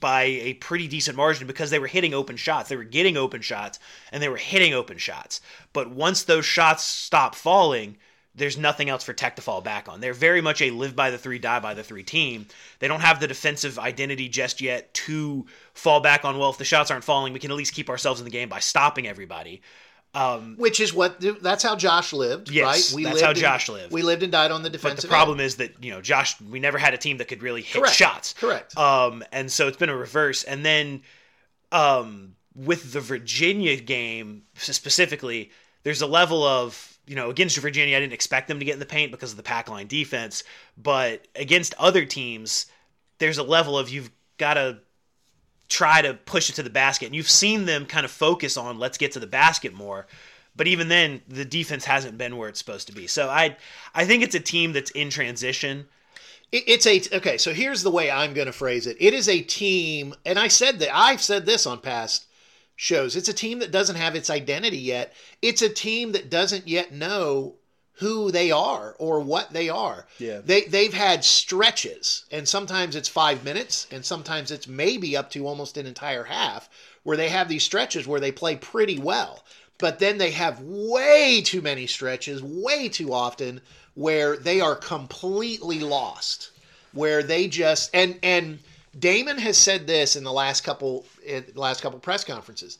by 0.00 0.24
a 0.24 0.54
pretty 0.54 0.86
decent 0.86 1.16
margin 1.16 1.46
because 1.46 1.70
they 1.70 1.78
were 1.78 1.86
hitting 1.86 2.12
open 2.12 2.36
shots. 2.36 2.68
They 2.68 2.76
were 2.76 2.84
getting 2.84 3.16
open 3.16 3.40
shots 3.40 3.78
and 4.12 4.22
they 4.22 4.28
were 4.28 4.36
hitting 4.36 4.74
open 4.74 4.98
shots. 4.98 5.40
But 5.72 5.90
once 5.90 6.24
those 6.24 6.44
shots 6.44 6.84
stop 6.84 7.34
falling, 7.34 7.96
there's 8.34 8.58
nothing 8.58 8.88
else 8.88 9.04
for 9.04 9.12
Tech 9.12 9.36
to 9.36 9.42
fall 9.42 9.60
back 9.60 9.88
on. 9.88 10.00
They're 10.00 10.12
very 10.12 10.40
much 10.40 10.60
a 10.60 10.70
live 10.70 10.96
by 10.96 11.10
the 11.10 11.18
three, 11.18 11.38
die 11.38 11.60
by 11.60 11.74
the 11.74 11.84
three 11.84 12.02
team. 12.02 12.46
They 12.80 12.88
don't 12.88 13.00
have 13.00 13.20
the 13.20 13.28
defensive 13.28 13.78
identity 13.78 14.28
just 14.28 14.60
yet 14.60 14.92
to 14.94 15.46
fall 15.72 16.00
back 16.00 16.24
on. 16.24 16.38
Well, 16.38 16.50
if 16.50 16.58
the 16.58 16.64
shots 16.64 16.90
aren't 16.90 17.04
falling, 17.04 17.32
we 17.32 17.38
can 17.38 17.50
at 17.50 17.56
least 17.56 17.74
keep 17.74 17.88
ourselves 17.88 18.20
in 18.20 18.24
the 18.24 18.30
game 18.30 18.48
by 18.48 18.58
stopping 18.58 19.06
everybody. 19.06 19.62
Um, 20.14 20.54
Which 20.56 20.78
is 20.78 20.94
what 20.94 21.20
that's 21.42 21.64
how 21.64 21.74
Josh 21.74 22.12
lived, 22.12 22.48
Yes, 22.48 22.94
right? 22.94 23.04
that's 23.04 23.20
how 23.20 23.28
lived 23.28 23.40
Josh 23.40 23.68
lived. 23.68 23.92
We 23.92 24.02
lived 24.02 24.22
and 24.22 24.30
died 24.30 24.52
on 24.52 24.62
the 24.62 24.70
but 24.70 24.96
the 24.96 25.08
problem 25.08 25.40
is 25.40 25.56
that 25.56 25.82
you 25.82 25.90
know 25.90 26.00
Josh, 26.00 26.40
we 26.40 26.60
never 26.60 26.78
had 26.78 26.94
a 26.94 26.96
team 26.98 27.16
that 27.18 27.26
could 27.26 27.42
really 27.42 27.62
hit 27.62 27.80
Correct. 27.80 27.96
shots. 27.96 28.32
Correct. 28.34 28.78
Um, 28.78 29.24
and 29.32 29.50
so 29.50 29.66
it's 29.66 29.76
been 29.76 29.88
a 29.88 29.96
reverse. 29.96 30.44
And 30.44 30.64
then, 30.64 31.02
um, 31.72 32.36
with 32.54 32.92
the 32.92 33.00
Virginia 33.00 33.76
game 33.76 34.44
specifically, 34.54 35.50
there's 35.82 36.00
a 36.00 36.06
level 36.06 36.44
of 36.44 36.96
you 37.08 37.16
know 37.16 37.28
against 37.30 37.58
Virginia, 37.58 37.96
I 37.96 38.00
didn't 38.00 38.12
expect 38.12 38.46
them 38.46 38.60
to 38.60 38.64
get 38.64 38.74
in 38.74 38.80
the 38.80 38.86
paint 38.86 39.10
because 39.10 39.32
of 39.32 39.36
the 39.36 39.42
pack 39.42 39.68
line 39.68 39.88
defense, 39.88 40.44
but 40.78 41.26
against 41.34 41.74
other 41.74 42.04
teams, 42.04 42.66
there's 43.18 43.38
a 43.38 43.42
level 43.42 43.76
of 43.76 43.90
you've 43.90 44.10
got 44.38 44.54
to 44.54 44.78
try 45.68 46.02
to 46.02 46.14
push 46.14 46.50
it 46.50 46.54
to 46.54 46.62
the 46.62 46.70
basket. 46.70 47.06
And 47.06 47.14
you've 47.14 47.30
seen 47.30 47.64
them 47.64 47.86
kind 47.86 48.04
of 48.04 48.10
focus 48.10 48.56
on 48.56 48.78
let's 48.78 48.98
get 48.98 49.12
to 49.12 49.20
the 49.20 49.26
basket 49.26 49.74
more. 49.74 50.06
But 50.56 50.68
even 50.68 50.88
then, 50.88 51.22
the 51.28 51.44
defense 51.44 51.84
hasn't 51.84 52.16
been 52.16 52.36
where 52.36 52.48
it's 52.48 52.58
supposed 52.60 52.86
to 52.86 52.94
be. 52.94 53.06
So 53.06 53.28
I, 53.28 53.56
I 53.94 54.04
think 54.04 54.22
it's 54.22 54.36
a 54.36 54.40
team 54.40 54.72
that's 54.72 54.90
in 54.92 55.10
transition. 55.10 55.86
It- 56.52 56.64
it's 56.68 56.86
a 56.86 57.02
okay. 57.16 57.38
So 57.38 57.52
here's 57.52 57.82
the 57.82 57.90
way 57.90 58.10
I'm 58.10 58.34
going 58.34 58.46
to 58.46 58.52
phrase 58.52 58.86
it. 58.86 58.96
It 59.00 59.14
is 59.14 59.28
a 59.28 59.40
team, 59.40 60.14
and 60.24 60.38
I 60.38 60.48
said 60.48 60.78
that 60.78 60.94
I've 60.94 61.22
said 61.22 61.44
this 61.46 61.66
on 61.66 61.80
past 61.80 62.26
shows. 62.76 63.16
It's 63.16 63.28
a 63.28 63.32
team 63.34 63.58
that 63.60 63.72
doesn't 63.72 63.96
have 63.96 64.14
its 64.14 64.30
identity 64.30 64.78
yet. 64.78 65.12
It's 65.42 65.62
a 65.62 65.68
team 65.68 66.12
that 66.12 66.30
doesn't 66.30 66.68
yet 66.68 66.92
know 66.92 67.56
who 67.98 68.32
they 68.32 68.50
are 68.50 68.96
or 68.98 69.20
what 69.20 69.52
they 69.52 69.68
are. 69.68 70.06
Yeah. 70.18 70.40
They 70.44 70.62
they've 70.62 70.94
had 70.94 71.24
stretches, 71.24 72.24
and 72.30 72.48
sometimes 72.48 72.96
it's 72.96 73.08
five 73.08 73.44
minutes, 73.44 73.86
and 73.90 74.04
sometimes 74.04 74.50
it's 74.50 74.66
maybe 74.66 75.16
up 75.16 75.30
to 75.30 75.46
almost 75.46 75.76
an 75.76 75.86
entire 75.86 76.24
half, 76.24 76.68
where 77.04 77.16
they 77.16 77.28
have 77.28 77.48
these 77.48 77.62
stretches 77.62 78.06
where 78.06 78.20
they 78.20 78.32
play 78.32 78.56
pretty 78.56 78.98
well. 78.98 79.44
But 79.78 79.98
then 79.98 80.18
they 80.18 80.30
have 80.32 80.60
way 80.60 81.42
too 81.44 81.60
many 81.60 81.86
stretches, 81.86 82.42
way 82.42 82.88
too 82.88 83.12
often, 83.12 83.60
where 83.94 84.36
they 84.36 84.60
are 84.60 84.76
completely 84.76 85.80
lost, 85.80 86.50
where 86.92 87.22
they 87.22 87.46
just 87.46 87.90
and 87.94 88.18
and 88.22 88.58
Damon 88.98 89.38
has 89.38 89.58
said 89.58 89.86
this 89.86 90.16
in 90.16 90.24
the 90.24 90.32
last 90.32 90.62
couple 90.62 91.06
in 91.24 91.44
the 91.52 91.60
last 91.60 91.80
couple 91.80 91.98
press 92.00 92.24
conferences. 92.24 92.78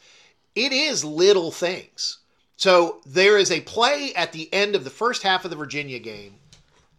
It 0.55 0.73
is 0.73 1.05
little 1.05 1.51
things. 1.51 2.19
So 2.57 3.01
there 3.05 3.37
is 3.39 3.51
a 3.51 3.61
play 3.61 4.13
at 4.15 4.33
the 4.33 4.53
end 4.53 4.75
of 4.75 4.85
the 4.85 4.91
first 4.91 5.23
half 5.23 5.45
of 5.45 5.51
the 5.51 5.57
Virginia 5.57 5.99
game 5.99 6.37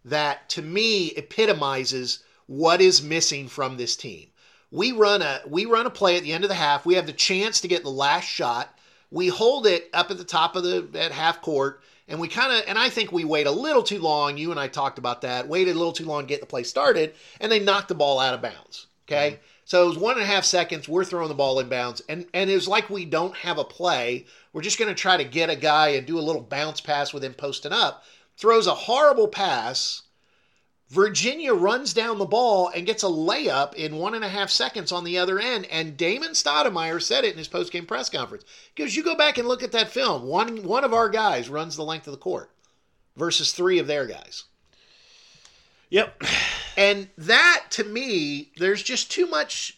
that 0.04 0.50
to 0.50 0.62
me 0.62 1.08
epitomizes 1.12 2.20
what 2.48 2.82
is 2.82 3.02
missing 3.02 3.48
from 3.48 3.78
this 3.78 3.96
team. 3.96 4.28
We 4.72 4.92
run 4.92 5.22
a 5.22 5.42
we 5.48 5.66
run 5.66 5.86
a 5.86 5.90
play 5.90 6.18
at 6.18 6.24
the 6.24 6.34
end 6.34 6.44
of 6.44 6.50
the 6.50 6.56
half. 6.56 6.86
We 6.86 6.96
have 6.96 7.06
the 7.06 7.14
chance 7.14 7.62
to 7.62 7.68
get 7.68 7.84
the 7.84 7.90
last 7.90 8.26
shot. 8.26 8.78
We 9.12 9.28
hold 9.30 9.66
it 9.66 9.90
up 9.94 10.12
at 10.12 10.18
the 10.18 10.24
top 10.24 10.56
of 10.56 10.64
the 10.64 10.88
at 10.96 11.12
half 11.12 11.42
court 11.42 11.82
and 12.08 12.20
we 12.20 12.28
kind 12.28 12.52
of 12.52 12.64
and 12.68 12.78
I 12.78 12.90
think 12.90 13.12
we 13.12 13.24
wait 13.24 13.48
a 13.48 13.52
little 13.52 13.84
too 13.84 14.00
long. 14.00 14.38
You 14.38 14.52
and 14.52 14.60
I 14.60 14.68
talked 14.68 15.00
about 15.00 15.22
that. 15.22 15.48
Waited 15.48 15.76
a 15.76 15.78
little 15.78 15.94
too 15.94 16.06
long 16.06 16.24
to 16.24 16.28
get 16.28 16.42
the 16.42 16.46
play 16.46 16.64
started 16.64 17.16
and 17.40 17.52
they 17.52 17.60
knocked 17.60 17.88
the 17.88 17.96
ball 17.96 18.20
out 18.20 18.34
of 18.34 18.42
bounds. 18.42 18.88
Okay? 19.08 19.32
Mm-hmm. 19.32 19.42
So 19.66 19.84
it 19.84 19.88
was 19.88 19.98
one 19.98 20.14
and 20.14 20.22
a 20.22 20.28
half 20.28 20.46
seconds. 20.46 20.88
We're 20.88 21.04
throwing 21.04 21.28
the 21.28 21.34
ball 21.34 21.62
inbounds, 21.62 22.02
and 22.08 22.28
and 22.36 22.50
it 22.52 22.54
was 22.54 22.68
like 22.68 22.90
we 22.90 23.04
don't 23.04 23.36
have 23.38 23.58
a 23.58 23.64
play. 23.64 24.28
We're 24.54 24.62
just 24.62 24.78
going 24.78 24.94
to 24.94 25.00
try 25.00 25.18
to 25.18 25.24
get 25.24 25.50
a 25.50 25.56
guy 25.56 25.90
and 25.90 26.06
do 26.06 26.20
a 26.20 26.22
little 26.22 26.44
bounce 26.44 26.82
pass 26.82 27.12
with 27.12 27.24
him 27.24 27.34
posting 27.34 27.74
up. 27.74 28.04
Throws 28.38 28.68
a 28.68 28.76
horrible 28.76 29.28
pass. 29.28 30.04
Virginia 30.90 31.52
runs 31.52 31.96
down 31.96 32.20
the 32.20 32.26
ball 32.26 32.70
and 32.70 32.86
gets 32.86 33.02
a 33.02 33.08
layup 33.08 33.74
in 33.74 33.96
one 33.98 34.14
and 34.14 34.24
a 34.24 34.30
half 34.30 34.52
seconds 34.52 34.92
on 34.92 35.04
the 35.04 35.18
other 35.18 35.40
end. 35.40 35.66
And 35.72 35.98
Damon 35.98 36.34
Stoudamire 36.34 37.02
said 37.02 37.24
it 37.24 37.32
in 37.32 37.40
his 37.40 37.50
postgame 37.50 37.88
press 37.88 38.08
conference. 38.08 38.46
Because 38.76 38.96
you 38.96 39.04
go 39.04 39.16
back 39.16 39.40
and 39.40 39.48
look 39.48 39.64
at 39.64 39.72
that 39.72 39.90
film. 39.90 40.28
One 40.28 40.62
one 40.64 40.84
of 40.84 40.94
our 40.94 41.10
guys 41.10 41.50
runs 41.50 41.76
the 41.76 41.84
length 41.84 42.06
of 42.06 42.12
the 42.12 42.20
court 42.20 42.52
versus 43.18 43.52
three 43.52 43.80
of 43.80 43.88
their 43.88 44.06
guys. 44.06 44.44
Yep. 45.90 46.24
And 46.78 47.10
that 47.18 47.66
to 47.72 47.84
me, 47.84 48.52
there's 48.58 48.84
just 48.84 49.12
too 49.12 49.28
much. 49.28 49.78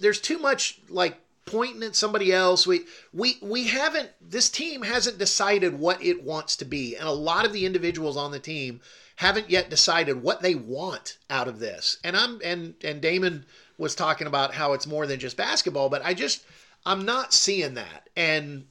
There's 0.00 0.20
too 0.20 0.38
much 0.38 0.80
like 0.88 1.18
pointing 1.44 1.82
at 1.82 1.94
somebody 1.94 2.32
else. 2.32 2.66
We 2.66 2.86
we 3.12 3.38
we 3.42 3.68
haven't. 3.68 4.10
This 4.20 4.50
team 4.50 4.82
hasn't 4.82 5.18
decided 5.18 5.78
what 5.78 6.02
it 6.02 6.22
wants 6.22 6.56
to 6.56 6.64
be, 6.64 6.96
and 6.96 7.06
a 7.06 7.12
lot 7.12 7.44
of 7.44 7.52
the 7.52 7.66
individuals 7.66 8.16
on 8.16 8.32
the 8.32 8.40
team 8.40 8.80
haven't 9.16 9.50
yet 9.50 9.70
decided 9.70 10.22
what 10.22 10.42
they 10.42 10.54
want 10.54 11.18
out 11.30 11.48
of 11.48 11.60
this. 11.60 11.98
And 12.02 12.16
I'm 12.16 12.40
and 12.44 12.74
and 12.82 13.00
Damon 13.00 13.46
was 13.78 13.94
talking 13.94 14.26
about 14.26 14.54
how 14.54 14.72
it's 14.72 14.86
more 14.86 15.06
than 15.06 15.20
just 15.20 15.36
basketball, 15.36 15.88
but 15.88 16.04
I 16.04 16.14
just 16.14 16.44
I'm 16.84 17.04
not 17.04 17.32
seeing 17.32 17.74
that. 17.74 18.08
And 18.16 18.66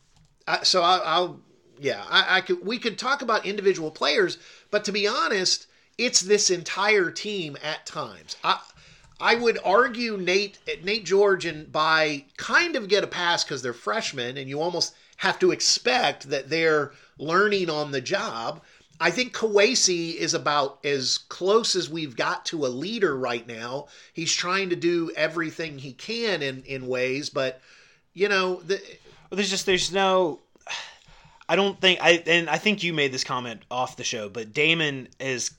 I, 0.47 0.63
so 0.63 0.81
I, 0.81 0.97
I'll 0.97 1.39
yeah 1.79 2.03
I, 2.09 2.37
I 2.37 2.41
could 2.41 2.65
we 2.65 2.79
could 2.79 2.97
talk 2.97 3.21
about 3.21 3.45
individual 3.45 3.91
players, 3.91 4.37
but 4.71 4.83
to 4.85 4.91
be 4.91 5.07
honest 5.07 5.67
it's 6.05 6.21
this 6.21 6.49
entire 6.49 7.11
team 7.11 7.57
at 7.63 7.85
times. 7.85 8.35
I 8.43 8.59
I 9.19 9.35
would 9.35 9.59
argue 9.63 10.17
Nate 10.17 10.59
Nate 10.83 11.05
George 11.05 11.45
and 11.45 11.71
Baye 11.71 12.25
kind 12.37 12.75
of 12.75 12.87
get 12.87 13.03
a 13.03 13.07
pass 13.07 13.43
because 13.43 13.61
they're 13.61 13.73
freshmen 13.73 14.37
and 14.37 14.49
you 14.49 14.59
almost 14.59 14.95
have 15.17 15.37
to 15.39 15.51
expect 15.51 16.29
that 16.29 16.49
they're 16.49 16.91
learning 17.19 17.69
on 17.69 17.91
the 17.91 18.01
job. 18.01 18.61
I 18.99 19.09
think 19.11 19.33
Kowacie 19.33 20.15
is 20.15 20.33
about 20.33 20.79
as 20.83 21.17
close 21.17 21.75
as 21.75 21.89
we've 21.89 22.15
got 22.15 22.45
to 22.47 22.65
a 22.65 22.67
leader 22.67 23.17
right 23.17 23.47
now. 23.47 23.87
He's 24.13 24.33
trying 24.33 24.69
to 24.69 24.75
do 24.75 25.11
everything 25.15 25.79
he 25.79 25.93
can 25.93 26.41
in, 26.41 26.63
in 26.63 26.87
ways, 26.87 27.29
but 27.29 27.61
you 28.13 28.27
know, 28.27 28.61
the, 28.61 28.81
Well, 29.29 29.37
there's 29.37 29.49
just 29.49 29.65
there's 29.65 29.91
no. 29.91 30.39
I 31.47 31.55
don't 31.55 31.79
think 31.81 31.99
I 32.01 32.23
and 32.27 32.49
I 32.49 32.57
think 32.57 32.81
you 32.81 32.93
made 32.93 33.11
this 33.11 33.23
comment 33.23 33.61
off 33.69 33.97
the 33.97 34.03
show, 34.03 34.29
but 34.29 34.53
Damon 34.53 35.09
has 35.19 35.51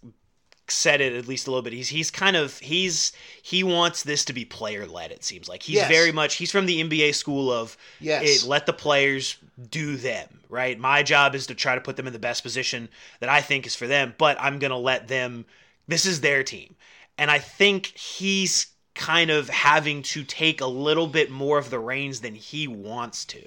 said 0.73 1.01
it 1.01 1.13
at 1.15 1.29
least 1.29 1.47
a 1.47 1.51
little 1.51 1.63
bit. 1.63 1.73
He's 1.73 1.89
he's 1.89 2.11
kind 2.11 2.37
of 2.37 2.59
he's 2.59 3.13
he 3.43 3.63
wants 3.63 4.03
this 4.03 4.25
to 4.27 4.33
be 4.33 4.45
player 4.45 4.87
led. 4.87 5.11
It 5.13 5.25
seems 5.25 5.49
like 5.49 5.63
he's 5.63 5.77
Yes. 5.77 5.89
very 5.89 6.13
much 6.13 6.37
he's 6.37 6.51
from 6.53 6.67
the 6.67 6.81
NBA 6.83 7.15
school 7.15 7.53
of 7.53 7.77
Yes. 8.01 8.45
it, 8.45 8.49
let 8.49 8.67
the 8.67 8.73
players 8.73 9.37
do 9.71 9.97
them. 9.97 10.41
Right, 10.49 10.79
my 10.79 11.03
job 11.03 11.35
is 11.35 11.47
to 11.47 11.55
try 11.55 11.75
to 11.75 11.81
put 11.81 11.97
them 11.97 12.07
in 12.07 12.13
the 12.13 12.19
best 12.19 12.43
position 12.43 12.91
that 13.21 13.31
I 13.31 13.41
think 13.41 13.67
is 13.67 13.75
for 13.75 13.87
them, 13.87 14.15
but 14.19 14.37
I'm 14.39 14.59
gonna 14.59 14.79
let 14.79 15.09
them. 15.09 15.47
This 15.89 16.05
is 16.05 16.21
their 16.21 16.43
team, 16.45 16.75
and 17.17 17.31
I 17.31 17.39
think 17.39 17.87
he's 17.87 18.67
kind 18.95 19.31
of 19.31 19.49
having 19.49 20.03
to 20.03 20.23
take 20.23 20.61
a 20.61 20.67
little 20.67 21.07
bit 21.07 21.31
more 21.31 21.57
of 21.57 21.71
the 21.71 21.79
reins 21.79 22.21
than 22.21 22.35
he 22.35 22.69
wants 22.69 23.25
to. 23.25 23.41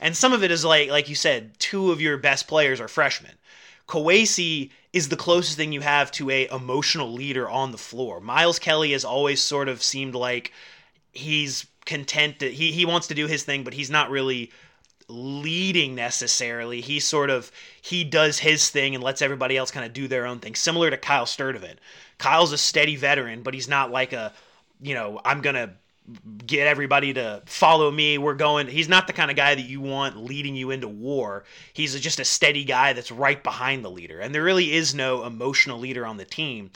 And 0.00 0.16
some 0.16 0.32
of 0.32 0.42
it 0.42 0.50
is 0.50 0.64
like 0.64 0.88
like 0.88 1.08
you 1.10 1.14
said, 1.14 1.58
two 1.58 1.92
of 1.92 2.00
your 2.00 2.16
best 2.16 2.48
players 2.48 2.80
are 2.80 2.88
freshmen. 2.88 3.32
Kowacie 3.86 4.70
is 4.92 5.08
the 5.08 5.16
closest 5.16 5.56
thing 5.56 5.72
you 5.72 5.80
have 5.80 6.10
to 6.12 6.30
a 6.30 6.46
emotional 6.48 7.12
leader 7.12 7.48
on 7.48 7.72
the 7.72 7.78
floor. 7.78 8.20
Miles 8.20 8.58
Kelly 8.58 8.92
has 8.92 9.04
always 9.04 9.40
sort 9.40 9.68
of 9.68 9.82
seemed 9.82 10.14
like 10.14 10.52
he's 11.12 11.66
content 11.84 12.38
that 12.38 12.52
he, 12.52 12.72
he 12.72 12.84
wants 12.84 13.06
to 13.08 13.14
do 13.14 13.26
his 13.26 13.42
thing, 13.42 13.64
but 13.64 13.74
he's 13.74 13.90
not 13.90 14.10
really 14.10 14.50
leading 15.08 15.94
necessarily. 15.94 16.80
He 16.80 17.00
sort 17.00 17.30
of 17.30 17.50
he 17.80 18.04
does 18.04 18.38
his 18.38 18.68
thing 18.68 18.94
and 18.94 19.02
lets 19.02 19.22
everybody 19.22 19.56
else 19.56 19.70
kind 19.70 19.86
of 19.86 19.92
do 19.92 20.08
their 20.08 20.26
own 20.26 20.38
thing. 20.38 20.54
Similar 20.54 20.90
to 20.90 20.96
Kyle 20.96 21.26
Sturdivant. 21.26 21.76
Kyle's 22.18 22.52
a 22.52 22.58
steady 22.58 22.96
veteran, 22.96 23.42
but 23.42 23.54
he's 23.54 23.68
not 23.68 23.90
like 23.90 24.12
a 24.12 24.32
you 24.80 24.94
know, 24.94 25.20
I'm 25.24 25.40
gonna 25.40 25.74
get 26.46 26.66
everybody 26.66 27.12
to 27.14 27.42
follow 27.46 27.90
me. 27.90 28.18
We're 28.18 28.34
going. 28.34 28.66
He's 28.68 28.88
not 28.88 29.06
the 29.06 29.12
kind 29.12 29.30
of 29.30 29.36
guy 29.36 29.54
that 29.54 29.62
you 29.62 29.80
want 29.80 30.16
leading 30.16 30.56
you 30.56 30.70
into 30.70 30.88
war. 30.88 31.44
He's 31.72 31.98
just 32.00 32.20
a 32.20 32.24
steady 32.24 32.64
guy 32.64 32.92
that's 32.92 33.12
right 33.12 33.42
behind 33.42 33.84
the 33.84 33.90
leader. 33.90 34.20
And 34.20 34.34
there 34.34 34.42
really 34.42 34.72
is 34.72 34.94
no 34.94 35.24
emotional 35.24 35.78
leader 35.78 36.06
on 36.06 36.16
the 36.16 36.24
team. 36.24 36.70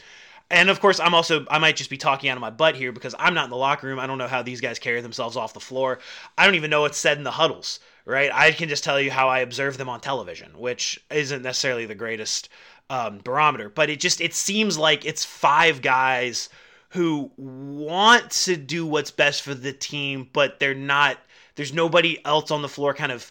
And 0.50 0.68
of 0.68 0.80
course, 0.80 1.00
I'm 1.00 1.14
also 1.14 1.46
I 1.50 1.58
might 1.58 1.76
just 1.76 1.88
be 1.88 1.96
talking 1.96 2.28
out 2.28 2.36
of 2.36 2.42
my 2.42 2.50
butt 2.50 2.74
here 2.74 2.92
because 2.92 3.14
I'm 3.18 3.32
not 3.34 3.44
in 3.44 3.50
the 3.50 3.56
locker 3.56 3.86
room. 3.86 3.98
I 3.98 4.06
don't 4.06 4.18
know 4.18 4.28
how 4.28 4.42
these 4.42 4.60
guys 4.60 4.78
carry 4.78 5.00
themselves 5.00 5.36
off 5.36 5.54
the 5.54 5.60
floor. 5.60 5.98
I 6.36 6.44
don't 6.44 6.56
even 6.56 6.70
know 6.70 6.82
what's 6.82 6.98
said 6.98 7.16
in 7.16 7.24
the 7.24 7.30
huddles. 7.30 7.80
Right? 8.04 8.30
I 8.32 8.50
can 8.50 8.68
just 8.68 8.84
tell 8.84 9.00
you 9.00 9.12
how 9.12 9.28
I 9.28 9.38
observe 9.38 9.78
them 9.78 9.88
on 9.88 10.00
television, 10.00 10.58
which 10.58 11.02
isn't 11.08 11.42
necessarily 11.42 11.86
the 11.86 11.94
greatest 11.94 12.48
um, 12.90 13.20
barometer. 13.22 13.68
But 13.70 13.90
it 13.90 14.00
just 14.00 14.20
it 14.20 14.34
seems 14.34 14.76
like 14.76 15.06
it's 15.06 15.24
five 15.24 15.80
guys 15.80 16.48
who 16.92 17.30
want 17.38 18.30
to 18.30 18.56
do 18.56 18.86
what's 18.86 19.10
best 19.10 19.42
for 19.42 19.54
the 19.54 19.72
team, 19.72 20.28
but 20.32 20.60
they're 20.60 20.74
not. 20.74 21.18
There's 21.54 21.72
nobody 21.72 22.22
else 22.24 22.50
on 22.50 22.62
the 22.62 22.68
floor 22.68 22.92
kind 22.92 23.12
of 23.12 23.30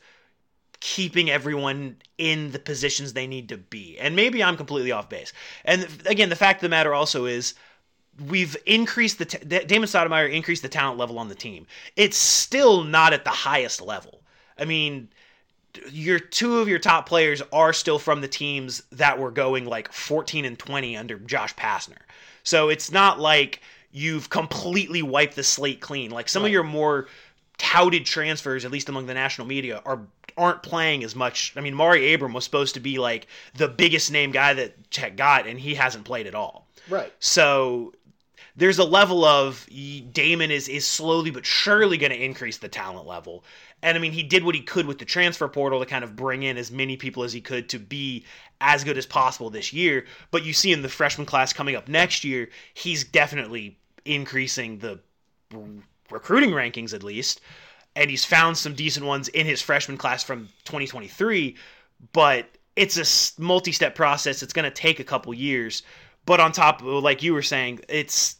keeping 0.80 1.30
everyone 1.30 1.96
in 2.18 2.52
the 2.52 2.60
positions 2.60 3.14
they 3.14 3.28
need 3.28 3.50
to 3.50 3.58
be. 3.58 4.00
And 4.00 4.16
maybe 4.16 4.44
I'm 4.44 4.58
completely 4.58 4.92
off 4.92 5.10
base. 5.10 5.32
And 5.64 5.88
again, 6.08 6.30
the 6.30 6.36
fact 6.36 6.58
of 6.58 6.62
the 6.62 6.70
matter 6.70 6.94
also 6.94 7.26
is 7.26 7.54
we've 8.28 8.58
increased 8.66 9.20
the 9.20 9.26
t- 9.26 9.60
Damon 9.66 9.88
Stoudamire 9.88 10.32
increased 10.32 10.64
the 10.64 10.70
talent 10.70 10.98
level 10.98 11.20
on 11.20 11.30
the 11.30 11.36
team. 11.36 11.68
It's 11.96 12.18
still 12.18 12.84
not 12.84 13.14
at 13.14 13.24
the 13.24 13.30
highest 13.30 13.80
level. 13.80 14.22
I 14.58 14.66
mean, 14.66 15.10
your 15.92 16.20
two 16.20 16.60
of 16.60 16.68
your 16.68 16.80
top 16.80 17.08
players 17.08 17.44
are 17.54 17.74
still 17.74 18.00
from 18.00 18.22
the 18.22 18.28
teams 18.28 18.82
that 18.92 19.20
were 19.20 19.32
going 19.32 19.66
like 19.66 19.94
14 19.94 20.46
and 20.46 20.58
20 20.58 20.98
under 20.98 21.20
Josh 21.20 21.56
Pastner. 21.56 22.02
So 22.44 22.70
it's 22.70 22.92
not 22.92 23.20
like 23.20 23.62
you've 23.92 24.30
completely 24.30 25.02
wiped 25.02 25.36
the 25.36 25.44
slate 25.44 25.82
clean. 25.82 26.12
Like 26.12 26.30
some 26.30 26.44
right. 26.44 26.50
of 26.50 26.54
your 26.54 26.64
more 26.64 27.08
touted 27.58 28.06
transfers, 28.06 28.66
at 28.66 28.72
least 28.72 28.90
among 28.90 29.06
the 29.06 29.14
national 29.14 29.48
media, 29.48 29.82
are 29.86 30.02
aren't 30.38 30.64
playing 30.64 31.04
as 31.04 31.16
much. 31.16 31.54
I 31.56 31.62
mean, 31.62 31.74
Mari 31.74 32.14
Abram 32.14 32.34
was 32.34 32.44
supposed 32.44 32.74
to 32.76 32.80
be 32.80 32.98
like 32.98 33.28
the 33.56 33.68
biggest 33.68 34.12
name 34.12 34.32
guy 34.32 34.54
that 34.54 34.92
Tech 34.92 35.16
got, 35.16 35.46
and 35.46 35.60
he 35.60 35.76
hasn't 35.76 36.06
played 36.06 36.28
at 36.28 36.36
all. 36.36 36.68
Right. 36.90 37.12
So 37.20 37.94
there's 38.56 38.80
a 38.80 38.84
level 38.84 39.24
of 39.26 39.68
Damon 40.12 40.52
is 40.52 40.68
is 40.68 40.86
slowly 40.86 41.32
but 41.32 41.46
surely 41.46 41.98
going 41.98 42.12
to 42.12 42.24
increase 42.24 42.58
the 42.58 42.70
talent 42.70 43.08
level. 43.08 43.44
And 43.84 43.98
I 43.98 44.02
mean, 44.02 44.12
he 44.12 44.24
did 44.24 44.44
what 44.44 44.56
he 44.56 44.62
could 44.62 44.86
with 44.86 45.00
the 45.00 45.06
transfer 45.06 45.48
portal 45.48 45.80
to 45.80 45.86
kind 45.86 46.04
of 46.04 46.16
bring 46.16 46.44
in 46.44 46.58
as 46.58 46.72
many 46.72 46.98
people 46.98 47.24
as 47.24 47.34
he 47.34 47.42
could 47.42 47.70
to 47.70 47.80
be 47.80 48.26
as 48.60 48.84
good 48.84 48.98
as 48.98 49.06
possible 49.06 49.50
this 49.50 49.74
year. 49.74 50.06
But 50.30 50.44
you 50.44 50.54
see 50.54 50.72
in 50.72 50.82
the 50.82 50.90
freshman 50.90 51.26
class 51.26 51.52
coming 51.52 51.76
up 51.76 51.88
next 51.88 52.24
year, 52.24 52.50
he's 52.74 53.04
definitely 53.04 53.78
increasing 54.06 54.80
the 54.80 55.00
recruiting 56.10 56.52
rankings 56.52 56.94
at 56.94 57.04
least. 57.04 57.42
And 57.96 58.10
he's 58.10 58.24
found 58.24 58.58
some 58.58 58.74
decent 58.74 59.06
ones 59.06 59.28
in 59.30 59.46
his 59.46 59.62
freshman 59.62 59.98
class 59.98 60.24
from 60.24 60.48
2023. 60.66 61.56
But 62.14 62.48
it's 62.76 62.98
a 62.98 63.42
multi 63.42 63.72
step 63.72 63.96
process. 63.96 64.44
It's 64.44 64.54
going 64.54 64.66
to 64.66 64.72
take 64.72 65.00
a 65.00 65.04
couple 65.04 65.34
years. 65.34 65.84
But 66.26 66.40
on 66.40 66.52
top, 66.52 66.82
of, 66.82 66.88
like 66.88 67.24
you 67.24 67.34
were 67.34 67.42
saying, 67.42 67.82
it's 67.90 68.38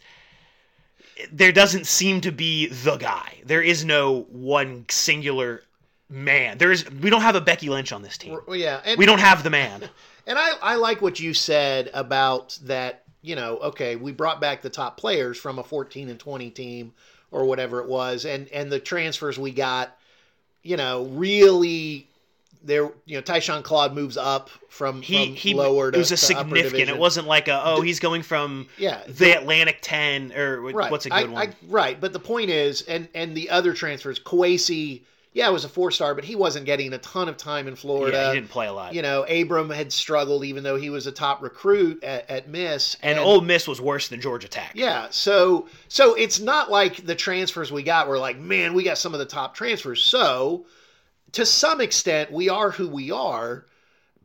there 1.32 1.52
doesn't 1.52 1.88
seem 1.88 2.22
to 2.22 2.32
be 2.32 2.68
the 2.68 2.98
guy. 2.98 3.42
There 3.46 3.62
is 3.62 3.86
no 3.86 4.22
one 4.30 4.86
singular 4.90 5.64
man. 6.10 6.58
There 6.58 6.72
is 6.72 6.90
we 6.90 7.10
don't 7.10 7.22
have 7.22 7.36
a 7.36 7.42
Becky 7.42 7.70
Lynch 7.70 7.92
on 7.92 8.02
this 8.02 8.18
team. 8.18 8.40
Well, 8.46 8.56
yeah, 8.56 8.82
and, 8.86 8.98
we 8.98 9.06
don't 9.06 9.20
have 9.20 9.44
the 9.44 9.50
man. 9.50 9.90
And 10.28 10.38
I 10.38 10.52
I 10.62 10.76
like 10.76 11.02
what 11.02 11.20
you 11.20 11.34
said 11.34 11.90
about 11.96 12.58
that. 12.66 13.06
You 13.24 13.36
know, 13.36 13.58
okay, 13.58 13.96
we 13.96 14.12
brought 14.12 14.40
back 14.40 14.62
the 14.62 14.70
top 14.70 14.96
players 14.96 15.36
from 15.36 15.58
a 15.58 15.64
14 15.64 16.10
and 16.10 16.20
20 16.20 16.52
team 16.52 16.94
or 17.32 17.46
whatever 17.46 17.82
it 17.82 17.90
was, 17.90 18.26
and 18.26 18.48
and 18.50 18.72
the 18.72 18.80
transfers 18.80 19.40
we 19.40 19.50
got, 19.50 19.98
you 20.62 20.78
know, 20.78 21.06
really 21.06 22.08
there 22.64 22.92
you 23.06 23.16
know 23.16 23.22
Tyzhaun 23.22 23.64
Claude 23.64 23.94
moves 23.94 24.18
up 24.18 24.50
from, 24.70 25.02
he, 25.02 25.28
from 25.28 25.36
he, 25.36 25.54
lower 25.54 25.92
to, 25.92 25.98
it 25.98 26.00
was 26.00 26.12
a 26.12 26.18
significant 26.18 26.90
it 26.90 26.98
wasn't 26.98 27.28
like 27.28 27.48
a 27.48 27.62
oh 27.64 27.82
he's 27.82 28.00
going 28.00 28.22
from 28.22 28.68
yeah 28.78 29.02
the 29.08 29.32
Atlantic 29.32 29.80
10 29.82 30.34
or 30.34 30.62
right. 30.62 30.92
what's 30.92 31.06
a 31.06 31.10
good 31.10 31.16
I, 31.16 31.24
one? 31.26 31.48
I, 31.50 31.54
right 31.68 32.00
but 32.00 32.14
the 32.14 32.20
point 32.20 32.50
is 32.50 32.82
and 32.84 33.08
and 33.14 33.36
the 33.36 33.50
other 33.50 33.74
transfers 33.74 34.20
Kowacie 34.20 35.02
yeah 35.34 35.50
it 35.50 35.54
was 35.54 35.66
a 35.66 35.70
four 35.70 35.92
star 35.92 36.14
but 36.14 36.24
he 36.24 36.36
wasn't 36.36 36.66
getting 36.66 36.94
a 36.94 37.00
ton 37.00 37.28
of 37.28 37.38
time 37.38 37.68
in 37.68 37.76
Florida. 37.76 38.18
Yeah, 38.18 38.28
he 38.30 38.40
didn't 38.40 38.52
play 38.52 38.68
a 38.68 38.74
lot. 38.74 38.94
You 38.94 39.02
know 39.02 39.24
Abram 39.24 39.70
had 39.70 39.92
struggled 39.92 40.44
even 40.46 40.64
though 40.64 40.76
he 40.76 40.90
was 40.90 41.08
a 41.08 41.12
top 41.12 41.42
recruit 41.42 42.04
at, 42.04 42.30
at 42.30 42.48
Miss 42.48 42.96
and, 43.02 43.18
and 43.18 43.20
Ole 43.20 43.42
Miss 43.42 43.68
was 43.68 43.82
worse 43.82 44.08
than 44.08 44.22
Georgia 44.22 44.48
Tech. 44.48 44.74
Yeah 44.76 45.08
so 45.10 45.68
so 45.88 46.14
it's 46.14 46.40
not 46.40 46.70
like 46.70 47.06
the 47.06 47.16
transfers 47.16 47.72
we 47.72 47.82
got 47.82 48.08
were 48.08 48.20
like 48.20 48.38
man 48.38 48.74
we 48.74 48.84
got 48.84 48.98
some 48.98 49.14
of 49.14 49.20
the 49.20 49.26
top 49.26 49.56
transfers. 49.56 50.04
So 50.04 50.66
to 51.34 51.46
some 51.46 51.82
extent, 51.82 52.32
we 52.32 52.50
are 52.50 52.72
who 52.72 52.88
we 52.88 53.12
are, 53.12 53.66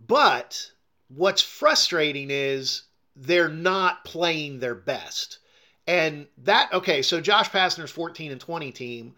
but 0.07 0.71
what's 1.09 1.43
frustrating 1.43 2.29
is 2.31 2.83
they're 3.15 3.49
not 3.49 4.05
playing 4.05 4.61
their 4.61 4.75
best. 4.75 5.39
And 5.87 6.27
that, 6.39 6.73
okay, 6.73 7.03
so 7.03 7.21
Josh 7.21 7.51
Pastner's 7.51 7.91
14 7.91 8.33
and 8.33 8.41
20 8.41 8.73
team, 8.73 9.15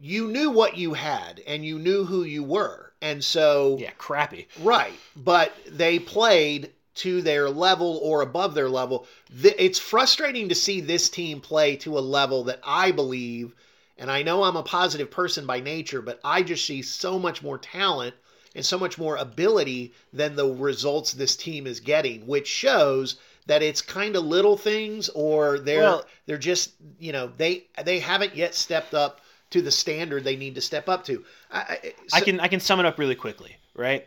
you 0.00 0.28
knew 0.28 0.50
what 0.50 0.76
you 0.76 0.94
had 0.94 1.40
and 1.46 1.64
you 1.64 1.78
knew 1.78 2.04
who 2.04 2.24
you 2.24 2.42
were. 2.42 2.92
And 3.00 3.22
so. 3.22 3.76
Yeah, 3.78 3.92
crappy. 3.92 4.48
Right. 4.60 4.92
But 5.16 5.52
they 5.68 5.98
played 6.00 6.72
to 6.96 7.22
their 7.22 7.48
level 7.48 8.00
or 8.02 8.22
above 8.22 8.54
their 8.54 8.68
level. 8.68 9.06
It's 9.42 9.78
frustrating 9.78 10.48
to 10.48 10.54
see 10.56 10.80
this 10.80 11.08
team 11.08 11.40
play 11.40 11.76
to 11.76 11.96
a 11.96 12.00
level 12.00 12.44
that 12.44 12.60
I 12.64 12.90
believe 12.90 13.54
and 13.98 14.10
I 14.10 14.22
know 14.22 14.44
I'm 14.44 14.56
a 14.56 14.62
positive 14.62 15.10
person 15.10 15.44
by 15.44 15.60
nature, 15.60 16.00
but 16.00 16.20
I 16.22 16.42
just 16.42 16.64
see 16.64 16.82
so 16.82 17.18
much 17.18 17.42
more 17.42 17.58
talent 17.58 18.14
and 18.54 18.64
so 18.64 18.78
much 18.78 18.96
more 18.96 19.16
ability 19.16 19.92
than 20.12 20.36
the 20.36 20.46
results 20.46 21.12
this 21.12 21.36
team 21.36 21.66
is 21.66 21.80
getting, 21.80 22.26
which 22.26 22.46
shows 22.46 23.16
that 23.46 23.62
it's 23.62 23.82
kind 23.82 24.14
of 24.14 24.24
little 24.24 24.56
things 24.56 25.08
or 25.10 25.58
they're 25.58 25.82
well, 25.82 26.04
they're 26.26 26.38
just, 26.38 26.72
you 26.98 27.12
know, 27.12 27.32
they 27.36 27.64
they 27.84 27.98
haven't 27.98 28.36
yet 28.36 28.54
stepped 28.54 28.94
up 28.94 29.20
to 29.50 29.62
the 29.62 29.70
standard 29.70 30.24
they 30.24 30.36
need 30.36 30.54
to 30.54 30.60
step 30.60 30.88
up 30.88 31.04
to. 31.04 31.24
I, 31.50 31.78
so, 32.08 32.16
I 32.16 32.20
can 32.20 32.40
I 32.40 32.48
can 32.48 32.60
sum 32.60 32.78
it 32.80 32.86
up 32.86 32.98
really 32.98 33.14
quickly, 33.14 33.56
right? 33.74 34.06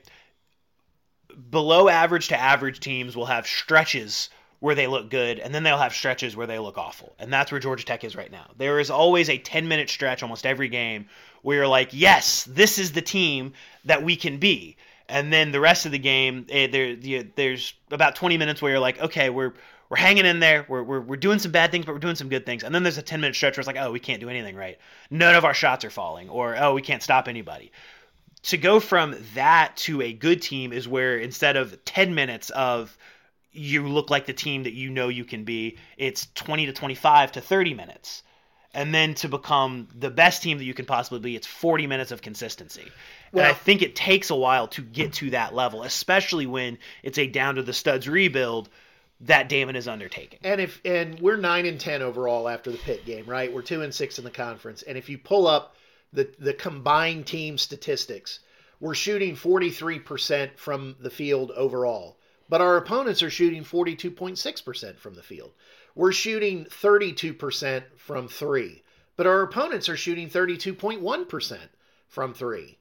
Below 1.49 1.89
average 1.89 2.27
to 2.29 2.39
average 2.39 2.79
teams 2.79 3.15
will 3.15 3.25
have 3.25 3.47
stretches 3.47 4.29
where 4.61 4.75
they 4.75 4.85
look 4.85 5.09
good, 5.09 5.39
and 5.39 5.53
then 5.53 5.63
they'll 5.63 5.77
have 5.77 5.93
stretches 5.93 6.35
where 6.35 6.45
they 6.45 6.59
look 6.59 6.77
awful. 6.77 7.15
And 7.17 7.33
that's 7.33 7.51
where 7.51 7.59
Georgia 7.59 7.83
Tech 7.83 8.03
is 8.03 8.15
right 8.15 8.31
now. 8.31 8.45
There 8.57 8.79
is 8.79 8.91
always 8.91 9.27
a 9.27 9.39
10 9.39 9.67
minute 9.67 9.89
stretch 9.89 10.21
almost 10.21 10.45
every 10.45 10.69
game 10.69 11.07
where 11.41 11.57
you're 11.57 11.67
like, 11.67 11.89
yes, 11.91 12.43
this 12.43 12.77
is 12.77 12.91
the 12.91 13.01
team 13.01 13.53
that 13.85 14.03
we 14.03 14.15
can 14.15 14.37
be. 14.37 14.77
And 15.09 15.33
then 15.33 15.51
the 15.51 15.59
rest 15.59 15.87
of 15.87 15.91
the 15.91 15.97
game, 15.97 16.45
eh, 16.49 16.67
there, 16.67 17.23
there's 17.35 17.73
about 17.89 18.15
20 18.15 18.37
minutes 18.37 18.61
where 18.61 18.71
you're 18.71 18.79
like, 18.79 19.01
okay, 19.01 19.31
we're 19.31 19.53
we're 19.89 19.97
hanging 19.97 20.25
in 20.25 20.39
there. 20.39 20.65
We're, 20.69 20.83
we're, 20.83 21.01
we're 21.01 21.17
doing 21.17 21.39
some 21.39 21.51
bad 21.51 21.69
things, 21.69 21.85
but 21.85 21.91
we're 21.91 21.99
doing 21.99 22.15
some 22.15 22.29
good 22.29 22.45
things. 22.45 22.63
And 22.63 22.73
then 22.73 22.81
there's 22.81 22.97
a 22.97 23.01
10 23.01 23.19
minute 23.19 23.35
stretch 23.35 23.57
where 23.57 23.61
it's 23.61 23.67
like, 23.67 23.75
oh, 23.75 23.91
we 23.91 23.99
can't 23.99 24.21
do 24.21 24.29
anything 24.29 24.55
right. 24.55 24.77
None 25.09 25.35
of 25.35 25.43
our 25.43 25.53
shots 25.53 25.83
are 25.83 25.89
falling, 25.89 26.29
or 26.29 26.55
oh, 26.55 26.73
we 26.73 26.81
can't 26.81 27.03
stop 27.03 27.27
anybody. 27.27 27.73
To 28.43 28.57
go 28.57 28.79
from 28.79 29.17
that 29.33 29.75
to 29.77 30.01
a 30.01 30.13
good 30.13 30.41
team 30.41 30.71
is 30.71 30.87
where 30.87 31.17
instead 31.17 31.57
of 31.57 31.83
10 31.83 32.15
minutes 32.15 32.51
of 32.51 32.97
you 33.51 33.87
look 33.87 34.09
like 34.09 34.25
the 34.25 34.33
team 34.33 34.63
that 34.63 34.73
you 34.73 34.89
know 34.89 35.09
you 35.09 35.25
can 35.25 35.43
be. 35.43 35.77
It's 35.97 36.27
20 36.35 36.67
to 36.67 36.73
25 36.73 37.33
to 37.33 37.41
30 37.41 37.73
minutes. 37.73 38.23
And 38.73 38.95
then 38.95 39.15
to 39.15 39.27
become 39.27 39.89
the 39.93 40.09
best 40.09 40.41
team 40.41 40.57
that 40.57 40.63
you 40.63 40.73
can 40.73 40.85
possibly 40.85 41.19
be, 41.19 41.35
it's 41.35 41.47
40 41.47 41.87
minutes 41.87 42.11
of 42.11 42.21
consistency. 42.21 42.87
Well, 43.33 43.43
and 43.43 43.51
I 43.51 43.53
think 43.53 43.81
it 43.81 43.97
takes 43.97 44.29
a 44.29 44.35
while 44.35 44.69
to 44.69 44.81
get 44.81 45.13
to 45.13 45.31
that 45.31 45.53
level, 45.53 45.83
especially 45.83 46.45
when 46.45 46.77
it's 47.03 47.17
a 47.17 47.27
down 47.27 47.55
to 47.55 47.63
the 47.63 47.73
studs 47.73 48.07
rebuild 48.07 48.69
that 49.21 49.49
Damon 49.49 49.75
is 49.75 49.87
undertaking. 49.87 50.39
And 50.43 50.61
if 50.61 50.79
and 50.85 51.19
we're 51.19 51.37
9 51.37 51.65
and 51.65 51.79
10 51.79 52.01
overall 52.01 52.47
after 52.47 52.71
the 52.71 52.77
Pitt 52.77 53.05
game, 53.05 53.25
right? 53.25 53.53
We're 53.53 53.61
2 53.61 53.81
and 53.81 53.93
6 53.93 54.17
in 54.17 54.23
the 54.23 54.31
conference. 54.31 54.83
And 54.83 54.97
if 54.97 55.09
you 55.09 55.17
pull 55.17 55.47
up 55.47 55.75
the 56.13 56.29
the 56.39 56.53
combined 56.53 57.27
team 57.27 57.57
statistics, 57.57 58.39
we're 58.79 58.95
shooting 58.95 59.35
43% 59.35 60.57
from 60.57 60.95
the 60.99 61.09
field 61.09 61.51
overall 61.51 62.17
but 62.51 62.59
our 62.59 62.75
opponents 62.75 63.23
are 63.23 63.29
shooting 63.29 63.63
42.6% 63.63 64.97
from 64.97 65.13
the 65.13 65.23
field. 65.23 65.53
We're 65.95 66.11
shooting 66.11 66.65
32% 66.65 67.83
from 67.95 68.27
three, 68.27 68.83
but 69.15 69.25
our 69.25 69.41
opponents 69.41 69.87
are 69.87 69.95
shooting 69.95 70.29
32.1% 70.29 71.57
from 72.09 72.33
three. 72.33 72.77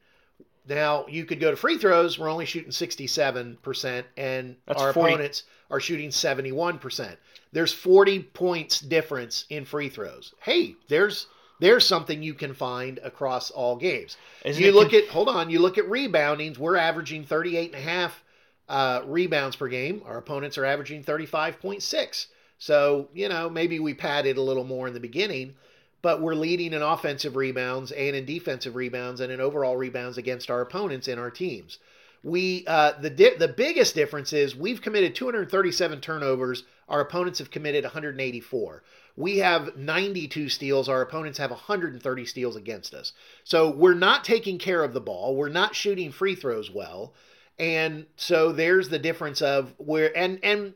Now, 0.69 1.07
you 1.09 1.25
could 1.25 1.39
go 1.39 1.53
to 1.53 1.57
free 1.57 1.79
throws. 1.79 2.19
We're 2.19 2.29
only 2.29 2.47
shooting 2.47 2.73
67%, 2.73 4.05
and 4.17 4.57
That's 4.67 4.83
our 4.83 4.93
40. 4.93 5.13
opponents 5.13 5.45
are 5.71 5.79
shooting 5.79 6.11
71%. 6.11 7.17
There's 7.53 7.73
40 7.73 8.25
points 8.25 8.81
difference 8.81 9.45
in 9.51 9.65
free 9.65 9.89
throws. 9.89 10.35
Hey, 10.41 10.75
there's 10.89 11.29
there's 11.61 11.87
something 11.87 12.23
you 12.23 12.35
can 12.35 12.55
find 12.55 12.99
across 13.05 13.51
all 13.51 13.77
games. 13.77 14.17
Isn't 14.45 14.63
you 14.63 14.73
look 14.73 14.91
con- 14.91 15.01
at 15.01 15.09
hold 15.09 15.29
on, 15.29 15.49
you 15.49 15.61
look 15.61 15.79
at 15.79 15.85
reboundings, 15.85 16.59
we're 16.59 16.77
averaging 16.77 17.25
38 17.25 17.73
and 17.75 17.81
a 17.81 17.89
half 17.89 18.25
uh, 18.71 19.03
rebounds 19.05 19.57
per 19.57 19.67
game. 19.67 20.01
Our 20.07 20.17
opponents 20.17 20.57
are 20.57 20.65
averaging 20.65 21.03
35.6. 21.03 22.27
So, 22.59 23.09
you 23.13 23.29
know, 23.29 23.51
maybe 23.51 23.81
we 23.81 23.95
padded 23.95 24.37
a 24.37 24.43
little 24.43 24.65
more 24.65 24.87
in 24.87 24.95
the 24.95 25.01
beginning, 25.01 25.55
but 26.03 26.23
we're 26.23 26.35
leading 26.35 26.73
in 26.73 26.81
offensive 26.81 27.35
rebounds 27.35 27.91
and 27.91 28.15
in 28.15 28.25
defensive 28.25 28.77
rebounds 28.77 29.21
and 29.21 29.33
in 29.33 29.41
overall 29.41 29.77
rebounds 29.77 30.19
against 30.19 30.51
our 30.51 30.61
opponents 30.61 31.09
in 31.09 31.19
our 31.19 31.31
teams. 31.31 31.79
We 32.23 32.65
uh, 32.67 32.93
the 33.01 33.11
di- 33.11 33.37
the 33.37 33.49
biggest 33.49 33.95
difference 33.95 34.33
is 34.33 34.55
we've 34.55 34.83
committed 34.83 35.15
237 35.15 36.01
turnovers. 36.01 36.65
Our 36.89 37.01
opponents 37.01 37.39
have 37.39 37.51
committed 37.51 37.83
184. 37.83 38.83
We 39.17 39.39
have 39.39 39.77
92 39.77 40.49
steals. 40.49 40.89
Our 40.89 41.01
opponents 41.01 41.39
have 41.39 41.51
130 41.51 42.27
steals 42.27 42.57
against 42.57 42.95
us. 42.95 43.15
So 43.43 43.71
we're 43.71 43.95
not 43.95 44.23
taking 44.23 44.59
care 44.59 44.85
of 44.85 44.93
the 44.93 45.01
ball. 45.01 45.35
We're 45.35 45.49
not 45.49 45.75
shooting 45.75 46.13
free 46.13 46.35
throws 46.35 46.71
well. 46.71 47.15
And 47.59 48.07
so 48.17 48.53
there's 48.53 48.89
the 48.89 48.99
difference 48.99 49.43
of 49.43 49.75
where 49.77 50.17
and 50.17 50.39
and 50.43 50.75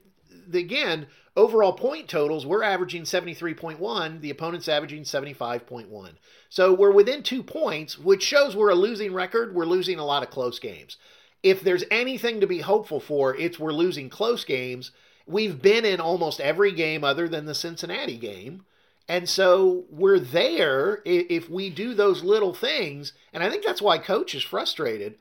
again, 0.52 1.06
overall 1.36 1.72
point 1.72 2.08
totals, 2.08 2.44
we're 2.44 2.62
averaging 2.62 3.02
73.1, 3.02 4.20
the 4.20 4.30
opponent's 4.30 4.68
averaging 4.68 5.04
75.1. 5.04 6.10
So 6.50 6.74
we're 6.74 6.92
within 6.92 7.22
2 7.22 7.42
points, 7.42 7.98
which 7.98 8.22
shows 8.22 8.54
we're 8.54 8.70
a 8.70 8.74
losing 8.74 9.14
record. 9.14 9.54
We're 9.54 9.64
losing 9.64 9.98
a 9.98 10.04
lot 10.04 10.22
of 10.22 10.30
close 10.30 10.58
games. 10.58 10.98
If 11.42 11.62
there's 11.62 11.84
anything 11.90 12.40
to 12.40 12.46
be 12.46 12.60
hopeful 12.60 13.00
for, 13.00 13.34
it's 13.36 13.58
we're 13.58 13.72
losing 13.72 14.08
close 14.08 14.44
games. 14.44 14.92
We've 15.26 15.60
been 15.60 15.84
in 15.84 16.00
almost 16.00 16.40
every 16.40 16.72
game 16.72 17.02
other 17.04 17.28
than 17.28 17.46
the 17.46 17.54
Cincinnati 17.54 18.18
game. 18.18 18.64
And 19.08 19.28
so 19.28 19.84
we're 19.90 20.18
there 20.18 21.02
if 21.04 21.50
we 21.50 21.68
do 21.68 21.94
those 21.94 22.22
little 22.22 22.54
things. 22.54 23.12
And 23.32 23.42
I 23.42 23.50
think 23.50 23.64
that's 23.64 23.82
why 23.82 23.98
coach 23.98 24.34
is 24.34 24.42
frustrated. 24.42 25.16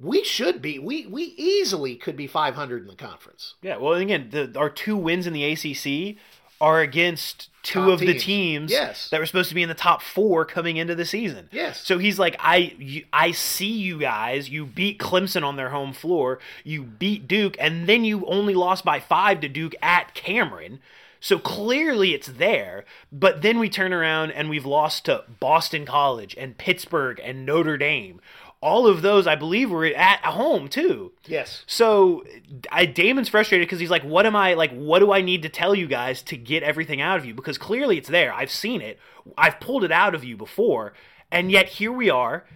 We 0.00 0.22
should 0.24 0.62
be. 0.62 0.78
We 0.78 1.06
we 1.06 1.34
easily 1.36 1.96
could 1.96 2.16
be 2.16 2.26
500 2.26 2.82
in 2.82 2.88
the 2.88 2.94
conference. 2.94 3.54
Yeah, 3.62 3.78
well, 3.78 3.94
again, 3.94 4.28
the, 4.30 4.52
our 4.56 4.70
two 4.70 4.96
wins 4.96 5.26
in 5.26 5.32
the 5.32 5.44
ACC 5.44 6.16
are 6.60 6.80
against 6.80 7.50
two 7.62 7.80
Top 7.80 7.88
of 7.90 8.00
the 8.00 8.06
teams. 8.14 8.24
teams 8.24 8.70
Yes. 8.72 9.10
that 9.10 9.20
were 9.20 9.26
supposed 9.26 9.48
to 9.48 9.54
be 9.54 9.62
in 9.62 9.68
the 9.68 9.74
top 9.76 10.02
four 10.02 10.44
coming 10.44 10.76
into 10.76 10.94
the 10.96 11.04
season. 11.04 11.48
Yes. 11.52 11.80
So 11.86 11.98
he's 11.98 12.18
like, 12.18 12.34
I, 12.40 12.74
you, 12.78 13.04
I 13.12 13.30
see 13.30 13.70
you 13.70 13.98
guys. 14.00 14.48
You 14.48 14.66
beat 14.66 14.98
Clemson 14.98 15.44
on 15.44 15.54
their 15.54 15.68
home 15.70 15.92
floor. 15.92 16.40
You 16.64 16.82
beat 16.82 17.28
Duke, 17.28 17.56
and 17.60 17.88
then 17.88 18.04
you 18.04 18.26
only 18.26 18.54
lost 18.54 18.84
by 18.84 18.98
five 18.98 19.40
to 19.42 19.48
Duke 19.48 19.74
at 19.82 20.14
Cameron. 20.14 20.80
So 21.20 21.38
clearly 21.38 22.12
it's 22.14 22.26
there. 22.28 22.84
But 23.12 23.42
then 23.42 23.58
we 23.60 23.68
turn 23.68 23.92
around 23.92 24.32
and 24.32 24.48
we've 24.50 24.66
lost 24.66 25.04
to 25.06 25.24
Boston 25.40 25.84
College 25.86 26.34
and 26.38 26.58
Pittsburgh 26.58 27.20
and 27.22 27.44
Notre 27.46 27.76
Dame. 27.76 28.20
All 28.60 28.88
of 28.88 29.02
those, 29.02 29.28
I 29.28 29.36
believe, 29.36 29.70
were 29.70 29.86
at 29.86 30.20
home 30.24 30.68
too. 30.68 31.12
Yes. 31.26 31.62
So 31.66 32.24
I, 32.72 32.86
Damon's 32.86 33.28
frustrated 33.28 33.66
because 33.68 33.78
he's 33.78 33.90
like, 33.90 34.02
"What 34.02 34.26
am 34.26 34.34
I 34.34 34.54
like? 34.54 34.72
What 34.72 34.98
do 34.98 35.12
I 35.12 35.20
need 35.20 35.42
to 35.42 35.48
tell 35.48 35.74
you 35.74 35.86
guys 35.86 36.22
to 36.22 36.36
get 36.36 36.64
everything 36.64 37.00
out 37.00 37.18
of 37.18 37.24
you? 37.24 37.34
Because 37.34 37.56
clearly 37.56 37.98
it's 37.98 38.08
there. 38.08 38.32
I've 38.32 38.50
seen 38.50 38.80
it. 38.80 38.98
I've 39.36 39.60
pulled 39.60 39.84
it 39.84 39.92
out 39.92 40.14
of 40.14 40.24
you 40.24 40.36
before, 40.36 40.92
and 41.30 41.52
yet 41.52 41.68
here 41.68 41.92
we 41.92 42.10
are, 42.10 42.46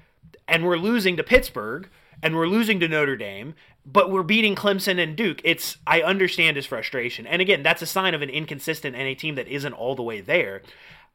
and 0.48 0.64
we're 0.64 0.76
losing 0.76 1.16
to 1.18 1.22
Pittsburgh, 1.22 1.88
and 2.20 2.34
we're 2.34 2.48
losing 2.48 2.80
to 2.80 2.88
Notre 2.88 3.16
Dame, 3.16 3.54
but 3.86 4.10
we're 4.10 4.22
beating 4.22 4.54
Clemson 4.54 5.00
and 5.02 5.16
Duke. 5.16 5.40
It's 5.44 5.78
I 5.86 6.02
understand 6.02 6.56
his 6.56 6.66
frustration, 6.66 7.26
and 7.26 7.40
again, 7.40 7.62
that's 7.62 7.82
a 7.82 7.86
sign 7.86 8.14
of 8.14 8.22
an 8.22 8.30
inconsistent 8.30 8.96
NA 8.96 9.14
team 9.14 9.36
that 9.36 9.48
isn't 9.48 9.72
all 9.72 9.94
the 9.94 10.02
way 10.02 10.20
there. 10.20 10.62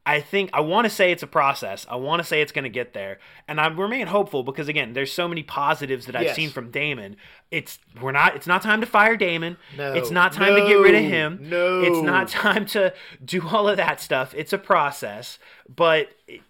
I 0.07 0.21
think 0.21 0.49
I 0.53 0.61
want 0.61 0.85
to 0.85 0.89
say 0.89 1.11
it's 1.11 1.21
a 1.21 1.27
process. 1.27 1.85
I 1.89 1.97
want 1.97 2.21
to 2.21 2.23
say 2.23 2.41
it's 2.41 2.53
going 2.53 2.63
to 2.63 2.69
get 2.69 2.93
there, 2.93 3.19
and 3.47 3.59
I 3.59 3.67
remain 3.67 4.07
hopeful 4.07 4.41
because 4.41 4.67
again, 4.69 4.93
there's 4.93 5.11
so 5.11 5.27
many 5.27 5.43
positives 5.43 6.05
that 6.05 6.15
I've 6.15 6.23
Yes. 6.23 6.35
seen 6.37 6.49
from 6.49 6.71
Damon. 6.71 7.17
It's 7.51 7.77
we're 8.01 8.13
not. 8.13 8.35
It's 8.35 8.47
not 8.47 8.61
time 8.61 8.79
to 8.81 8.87
fire 8.87 9.17
Damon. 9.17 9.57
No. 9.77 9.93
It's 9.93 10.09
not 10.09 10.31
time 10.33 10.55
to 10.55 10.61
get 10.61 10.75
rid 10.75 10.95
of 10.95 11.03
him. 11.03 11.39
No. 11.49 11.81
It's 11.81 12.01
not 12.01 12.27
time 12.45 12.65
to 12.67 12.93
do 13.23 13.45
all 13.47 13.67
of 13.67 13.77
that 13.77 13.99
stuff. 14.01 14.33
It's 14.35 14.53
a 14.53 14.57
process, 14.57 15.37
but 15.67 16.09
it- 16.27 16.41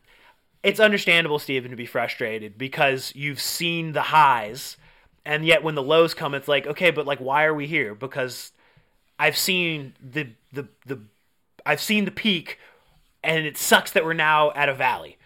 it's 0.64 0.80
understandable, 0.80 1.40
Stephen, 1.40 1.72
to 1.72 1.78
be 1.78 1.86
frustrated 1.86 2.58
because 2.58 3.14
you've 3.16 3.40
seen 3.40 3.94
the 3.94 4.02
highs, 4.02 4.76
and 5.26 5.46
yet 5.46 5.64
when 5.64 5.76
the 5.76 5.84
lows 5.84 6.14
come, 6.14 6.34
it's 6.34 6.48
like, 6.48 6.68
okay, 6.68 6.92
but 6.92 7.06
like, 7.06 7.20
why 7.20 7.46
are 7.46 7.54
we 7.54 7.68
here? 7.68 7.96
Because 7.96 8.52
I've 9.18 9.38
seen 9.38 9.94
the 10.02 10.28
the 10.52 10.68
the 10.86 11.00
I've 11.66 11.80
seen 11.82 12.06
the 12.06 12.12
peak, 12.12 12.60
and 13.28 13.46
it 13.46 13.58
sucks 13.58 13.92
that 13.92 14.04
we're 14.04 14.14
now 14.14 14.52
at 14.54 14.70
a 14.70 14.74
valley. 14.74 15.18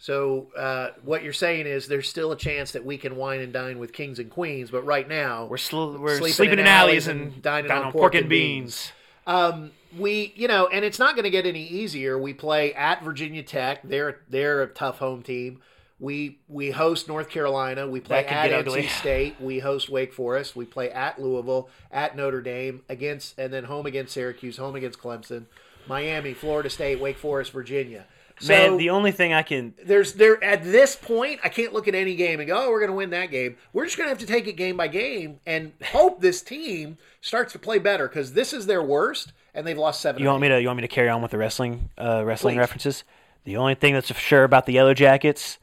So 0.00 0.48
uh, 0.56 0.90
what 1.02 1.24
you're 1.24 1.32
saying 1.32 1.66
is 1.66 1.88
there's 1.88 2.08
still 2.08 2.30
a 2.30 2.36
chance 2.36 2.72
that 2.72 2.84
we 2.84 2.98
can 2.98 3.16
wine 3.16 3.40
and 3.40 3.52
dine 3.52 3.78
with 3.78 3.92
kings 3.92 4.18
and 4.18 4.30
queens, 4.30 4.70
but 4.70 4.84
right 4.84 5.08
now 5.08 5.46
We're 5.46 5.56
sl- 5.56 5.96
we're 5.96 6.18
Sleeping 6.18 6.32
sleeping, 6.34 6.58
in 6.60 6.66
alleys 6.66 7.08
and, 7.08 7.20
and 7.32 7.42
dining 7.42 7.70
on 7.70 7.86
on 7.86 7.92
pork 7.92 8.14
and 8.14 8.22
and 8.22 8.30
beans. 8.30 8.92
Um, 9.26 9.72
we, 9.96 10.32
you 10.36 10.48
know, 10.48 10.68
and 10.68 10.84
it's 10.84 10.98
not 10.98 11.14
going 11.14 11.24
to 11.24 11.30
get 11.30 11.46
any 11.46 11.64
easier. 11.64 12.18
We 12.18 12.32
play 12.32 12.74
at 12.74 13.02
Virginia 13.02 13.42
Tech. 13.42 13.80
They're 13.82 14.20
they're 14.28 14.62
a 14.62 14.68
tough 14.68 14.98
home 14.98 15.22
team. 15.22 15.60
We 16.00 16.38
we 16.46 16.70
host 16.70 17.08
North 17.08 17.28
Carolina. 17.28 17.88
We 17.88 18.00
play 18.00 18.24
at 18.24 18.50
NC. 18.50 18.88
State. 18.88 19.40
We 19.40 19.58
host 19.58 19.88
Wake 19.88 20.12
Forest. 20.12 20.54
We 20.54 20.64
play 20.64 20.90
at 20.90 21.20
Louisville, 21.20 21.68
at 21.90 22.16
Notre 22.16 22.40
Dame, 22.40 22.82
against 22.88 23.36
and 23.38 23.52
then 23.52 23.64
home 23.64 23.84
against 23.86 24.14
Syracuse, 24.14 24.58
home 24.58 24.76
against 24.76 25.00
Clemson, 25.00 25.46
Miami, 25.88 26.34
Florida 26.34 26.70
State, 26.70 27.00
Wake 27.00 27.18
Forest, 27.18 27.52
Virginia. 27.52 28.04
So 28.40 28.52
Man, 28.52 28.76
the 28.76 28.90
only 28.90 29.10
thing 29.10 29.32
I 29.32 29.42
can 29.42 29.74
there's 29.84 30.12
there 30.12 30.42
at 30.44 30.62
this 30.62 30.94
point, 30.94 31.40
I 31.42 31.48
can't 31.48 31.72
look 31.72 31.88
at 31.88 31.94
any 31.96 32.14
game 32.14 32.38
and 32.38 32.46
go, 32.46 32.56
"Oh, 32.56 32.70
we're 32.70 32.78
going 32.78 32.90
to 32.90 32.96
win 32.96 33.10
that 33.10 33.32
game." 33.32 33.56
We're 33.72 33.84
just 33.84 33.96
going 33.96 34.06
to 34.06 34.10
have 34.10 34.18
to 34.18 34.26
take 34.26 34.46
it 34.46 34.52
game 34.52 34.76
by 34.76 34.86
game 34.86 35.40
and 35.44 35.72
hope 35.86 36.20
this 36.20 36.40
team 36.40 36.98
starts 37.20 37.52
to 37.54 37.58
play 37.58 37.80
better 37.80 38.06
because 38.06 38.34
this 38.34 38.52
is 38.52 38.66
their 38.66 38.82
worst, 38.82 39.32
and 39.54 39.66
they've 39.66 39.76
lost 39.76 40.00
seven. 40.00 40.22
You 40.22 40.28
want 40.28 40.40
me 40.40 40.48
to 40.48 40.60
you 40.60 40.68
want 40.68 40.76
me 40.76 40.82
to 40.82 40.88
carry 40.88 41.08
on 41.08 41.20
with 41.20 41.32
the 41.32 41.38
wrestling 41.38 41.90
uh, 41.98 42.22
wrestling 42.24 42.54
Please. 42.54 42.60
references? 42.60 43.04
The 43.42 43.56
only 43.56 43.74
thing 43.74 43.94
that's 43.94 44.08
for 44.08 44.14
sure 44.14 44.44
about 44.44 44.66
the 44.66 44.74
Yellow 44.74 44.94
Jackets 44.94 45.58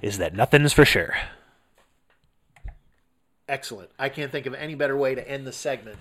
is 0.00 0.16
that 0.18 0.34
nothing's 0.34 0.72
for 0.72 0.86
sure. 0.86 1.14
Excellent. 3.48 3.90
I 3.98 4.08
can't 4.08 4.30
think 4.30 4.46
of 4.46 4.54
any 4.54 4.74
better 4.74 4.96
way 4.96 5.14
to 5.14 5.28
end 5.28 5.46
the 5.46 5.52
segment 5.52 5.98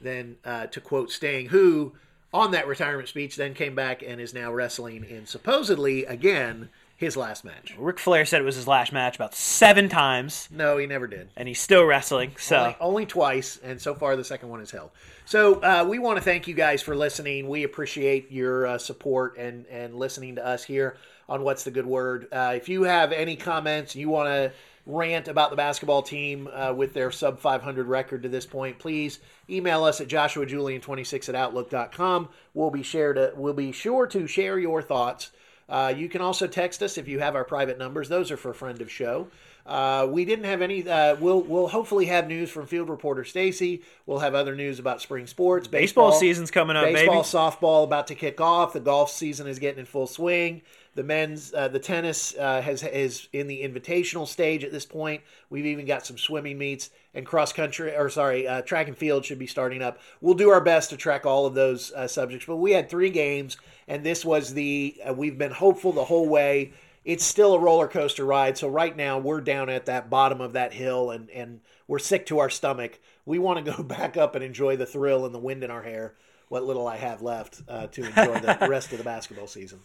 than 0.00 0.36
uh, 0.44 0.66
to 0.66 0.80
quote 0.80 1.10
Staying 1.10 1.46
who 1.46 1.94
on 2.32 2.52
that 2.52 2.66
retirement 2.66 3.08
speech 3.08 3.36
then 3.36 3.54
came 3.54 3.74
back 3.74 4.02
and 4.02 4.20
is 4.20 4.32
now 4.34 4.52
wrestling 4.52 5.04
in 5.04 5.26
supposedly 5.26 6.04
again 6.04 6.68
his 6.96 7.16
last 7.16 7.44
match. 7.46 7.74
Ric 7.78 7.98
Flair 7.98 8.26
said 8.26 8.42
it 8.42 8.44
was 8.44 8.56
his 8.56 8.68
last 8.68 8.92
match 8.92 9.16
about 9.16 9.34
seven 9.34 9.88
times, 9.88 10.48
No, 10.50 10.76
he 10.76 10.86
never 10.86 11.06
did. 11.06 11.30
and 11.34 11.48
he's 11.48 11.58
still 11.60 11.84
wrestling. 11.84 12.32
So 12.38 12.58
Only, 12.58 12.76
only 12.80 13.06
twice, 13.06 13.58
and 13.64 13.80
so 13.80 13.94
far 13.94 14.16
the 14.16 14.24
second 14.24 14.50
one 14.50 14.60
is 14.60 14.70
held. 14.70 14.90
So 15.24 15.60
uh, 15.62 15.86
we 15.88 15.98
want 15.98 16.18
to 16.18 16.22
thank 16.22 16.46
you 16.46 16.54
guys 16.54 16.82
for 16.82 16.94
listening. 16.94 17.48
We 17.48 17.64
appreciate 17.64 18.30
your 18.30 18.66
uh, 18.66 18.78
support 18.78 19.38
and 19.38 19.64
and 19.70 19.94
listening 19.94 20.34
to 20.36 20.46
us 20.46 20.62
here 20.62 20.96
on 21.28 21.42
What's 21.42 21.64
the 21.64 21.70
Good 21.70 21.86
Word. 21.86 22.26
Uh, 22.32 22.52
if 22.56 22.68
you 22.68 22.82
have 22.82 23.12
any 23.12 23.34
comments, 23.36 23.96
you 23.96 24.08
want 24.10 24.28
to 24.28 24.52
rant 24.90 25.28
about 25.28 25.50
the 25.50 25.56
basketball 25.56 26.02
team 26.02 26.48
uh, 26.52 26.72
with 26.76 26.94
their 26.94 27.10
sub 27.10 27.38
500 27.38 27.86
record 27.86 28.22
to 28.24 28.28
this 28.28 28.46
point, 28.46 28.78
please 28.78 29.20
email 29.48 29.84
us 29.84 30.00
at 30.00 30.08
joshuajulian26 30.08 31.28
at 31.28 31.34
outlook.com. 31.34 32.28
We'll 32.54 32.70
be 32.70 32.82
sure 32.82 33.12
to 33.12 33.32
we'll 33.36 33.54
be 33.54 33.72
sure 33.72 34.06
to 34.08 34.26
share 34.26 34.58
your 34.58 34.82
thoughts. 34.82 35.30
Uh, 35.68 35.94
you 35.96 36.08
can 36.08 36.20
also 36.20 36.46
text 36.48 36.82
us 36.82 36.98
if 36.98 37.06
you 37.06 37.20
have 37.20 37.36
our 37.36 37.44
private 37.44 37.78
numbers. 37.78 38.08
Those 38.08 38.30
are 38.32 38.36
for 38.36 38.52
friend 38.52 38.80
of 38.80 38.90
show. 38.90 39.28
Uh, 39.64 40.06
we 40.10 40.24
didn't 40.24 40.46
have 40.46 40.62
any. 40.62 40.88
Uh, 40.88 41.14
we'll 41.16 41.42
we'll 41.42 41.68
hopefully 41.68 42.06
have 42.06 42.26
news 42.26 42.50
from 42.50 42.66
field 42.66 42.88
reporter 42.88 43.24
Stacy. 43.24 43.82
We'll 44.04 44.18
have 44.18 44.34
other 44.34 44.56
news 44.56 44.80
about 44.80 45.00
spring 45.00 45.28
sports. 45.28 45.68
Baseball 45.68 46.12
season's 46.12 46.50
coming 46.50 46.76
up, 46.76 46.86
Baseball, 46.86 47.22
baby. 47.22 47.28
softball 47.28 47.84
about 47.84 48.08
to 48.08 48.16
kick 48.16 48.40
off. 48.40 48.72
The 48.72 48.80
golf 48.80 49.10
season 49.12 49.46
is 49.46 49.60
getting 49.60 49.78
in 49.80 49.86
full 49.86 50.08
swing. 50.08 50.62
The 50.94 51.04
men's, 51.04 51.54
uh, 51.54 51.68
the 51.68 51.78
tennis 51.78 52.34
uh, 52.36 52.60
has 52.60 52.82
is 52.82 53.28
in 53.32 53.46
the 53.46 53.62
invitational 53.62 54.26
stage 54.26 54.64
at 54.64 54.72
this 54.72 54.84
point. 54.84 55.22
We've 55.48 55.66
even 55.66 55.86
got 55.86 56.04
some 56.04 56.18
swimming 56.18 56.58
meets 56.58 56.90
and 57.14 57.24
cross 57.24 57.52
country, 57.52 57.94
or 57.94 58.08
sorry, 58.10 58.48
uh, 58.48 58.62
track 58.62 58.88
and 58.88 58.96
field 58.96 59.24
should 59.24 59.38
be 59.38 59.46
starting 59.46 59.82
up. 59.82 60.00
We'll 60.20 60.34
do 60.34 60.50
our 60.50 60.60
best 60.60 60.90
to 60.90 60.96
track 60.96 61.24
all 61.24 61.46
of 61.46 61.54
those 61.54 61.92
uh, 61.92 62.08
subjects. 62.08 62.46
But 62.46 62.56
we 62.56 62.72
had 62.72 62.90
three 62.90 63.10
games, 63.10 63.56
and 63.86 64.04
this 64.04 64.24
was 64.24 64.54
the. 64.54 65.00
Uh, 65.08 65.14
we've 65.14 65.38
been 65.38 65.52
hopeful 65.52 65.92
the 65.92 66.04
whole 66.04 66.28
way. 66.28 66.72
It's 67.04 67.24
still 67.24 67.54
a 67.54 67.58
roller 67.58 67.88
coaster 67.88 68.24
ride. 68.24 68.58
So 68.58 68.68
right 68.68 68.96
now 68.96 69.18
we're 69.18 69.40
down 69.40 69.70
at 69.70 69.86
that 69.86 70.10
bottom 70.10 70.40
of 70.40 70.54
that 70.54 70.72
hill, 70.72 71.12
and 71.12 71.30
and 71.30 71.60
we're 71.86 72.00
sick 72.00 72.26
to 72.26 72.40
our 72.40 72.50
stomach. 72.50 72.98
We 73.24 73.38
want 73.38 73.64
to 73.64 73.72
go 73.72 73.82
back 73.84 74.16
up 74.16 74.34
and 74.34 74.42
enjoy 74.42 74.76
the 74.76 74.86
thrill 74.86 75.24
and 75.24 75.34
the 75.34 75.38
wind 75.38 75.62
in 75.62 75.70
our 75.70 75.82
hair. 75.82 76.14
What 76.48 76.64
little 76.64 76.88
I 76.88 76.96
have 76.96 77.22
left 77.22 77.62
uh, 77.68 77.86
to 77.86 78.04
enjoy 78.04 78.40
the 78.40 78.58
rest 78.68 78.90
of 78.90 78.98
the 78.98 79.04
basketball 79.04 79.46
season. 79.46 79.78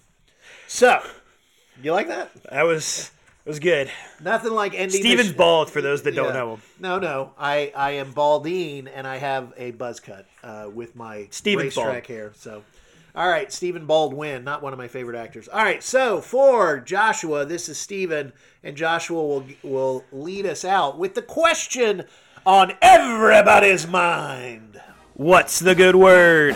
So, 0.68 1.02
you 1.82 1.92
like 1.92 2.08
that? 2.08 2.32
that 2.52 2.64
was 2.64 3.12
it 3.46 3.50
was 3.50 3.60
good. 3.60 3.92
Nothing 4.24 4.54
like 4.54 4.74
ending. 4.74 5.00
Steven's 5.02 5.28
the 5.30 5.34
sh- 5.34 5.38
bald 5.38 5.70
for 5.70 5.82
those 5.82 6.02
that 6.04 6.16
don't 6.16 6.28
Yeah. 6.28 6.34
know 6.34 6.54
him. 6.56 6.62
No, 6.80 7.00
no. 7.00 7.32
I 7.38 7.72
I 7.76 7.92
am 7.92 8.12
balding 8.14 8.88
and 8.88 9.06
I 9.06 9.18
have 9.18 9.54
a 9.58 9.72
buzz 9.72 10.00
cut 10.00 10.26
uh, 10.44 10.70
with 10.74 10.96
my 10.96 11.28
Steven's 11.32 11.76
racetrack 11.78 12.08
bald. 12.08 12.18
hair. 12.18 12.32
So, 12.36 12.64
all 13.16 13.30
right, 13.30 13.52
Stephen 13.54 13.86
Baldwin, 13.86 14.44
not 14.44 14.62
one 14.64 14.74
of 14.74 14.80
my 14.80 14.88
favorite 14.88 15.18
actors. 15.18 15.48
All 15.48 15.64
right, 15.64 15.84
so 15.84 16.22
for 16.22 16.80
Joshua, 16.80 17.46
this 17.46 17.70
is 17.70 17.78
Stephen, 17.78 18.34
and 18.64 18.76
Joshua 18.76 19.22
will 19.24 19.46
will 19.64 20.04
lead 20.12 20.46
us 20.48 20.66
out 20.66 20.98
with 20.98 21.14
the 21.14 21.22
question 21.22 22.04
on 22.46 22.74
everybody's 22.82 23.88
mind. 23.88 24.82
What's 25.14 25.60
the 25.60 25.76
good 25.76 25.96
word? 25.96 26.56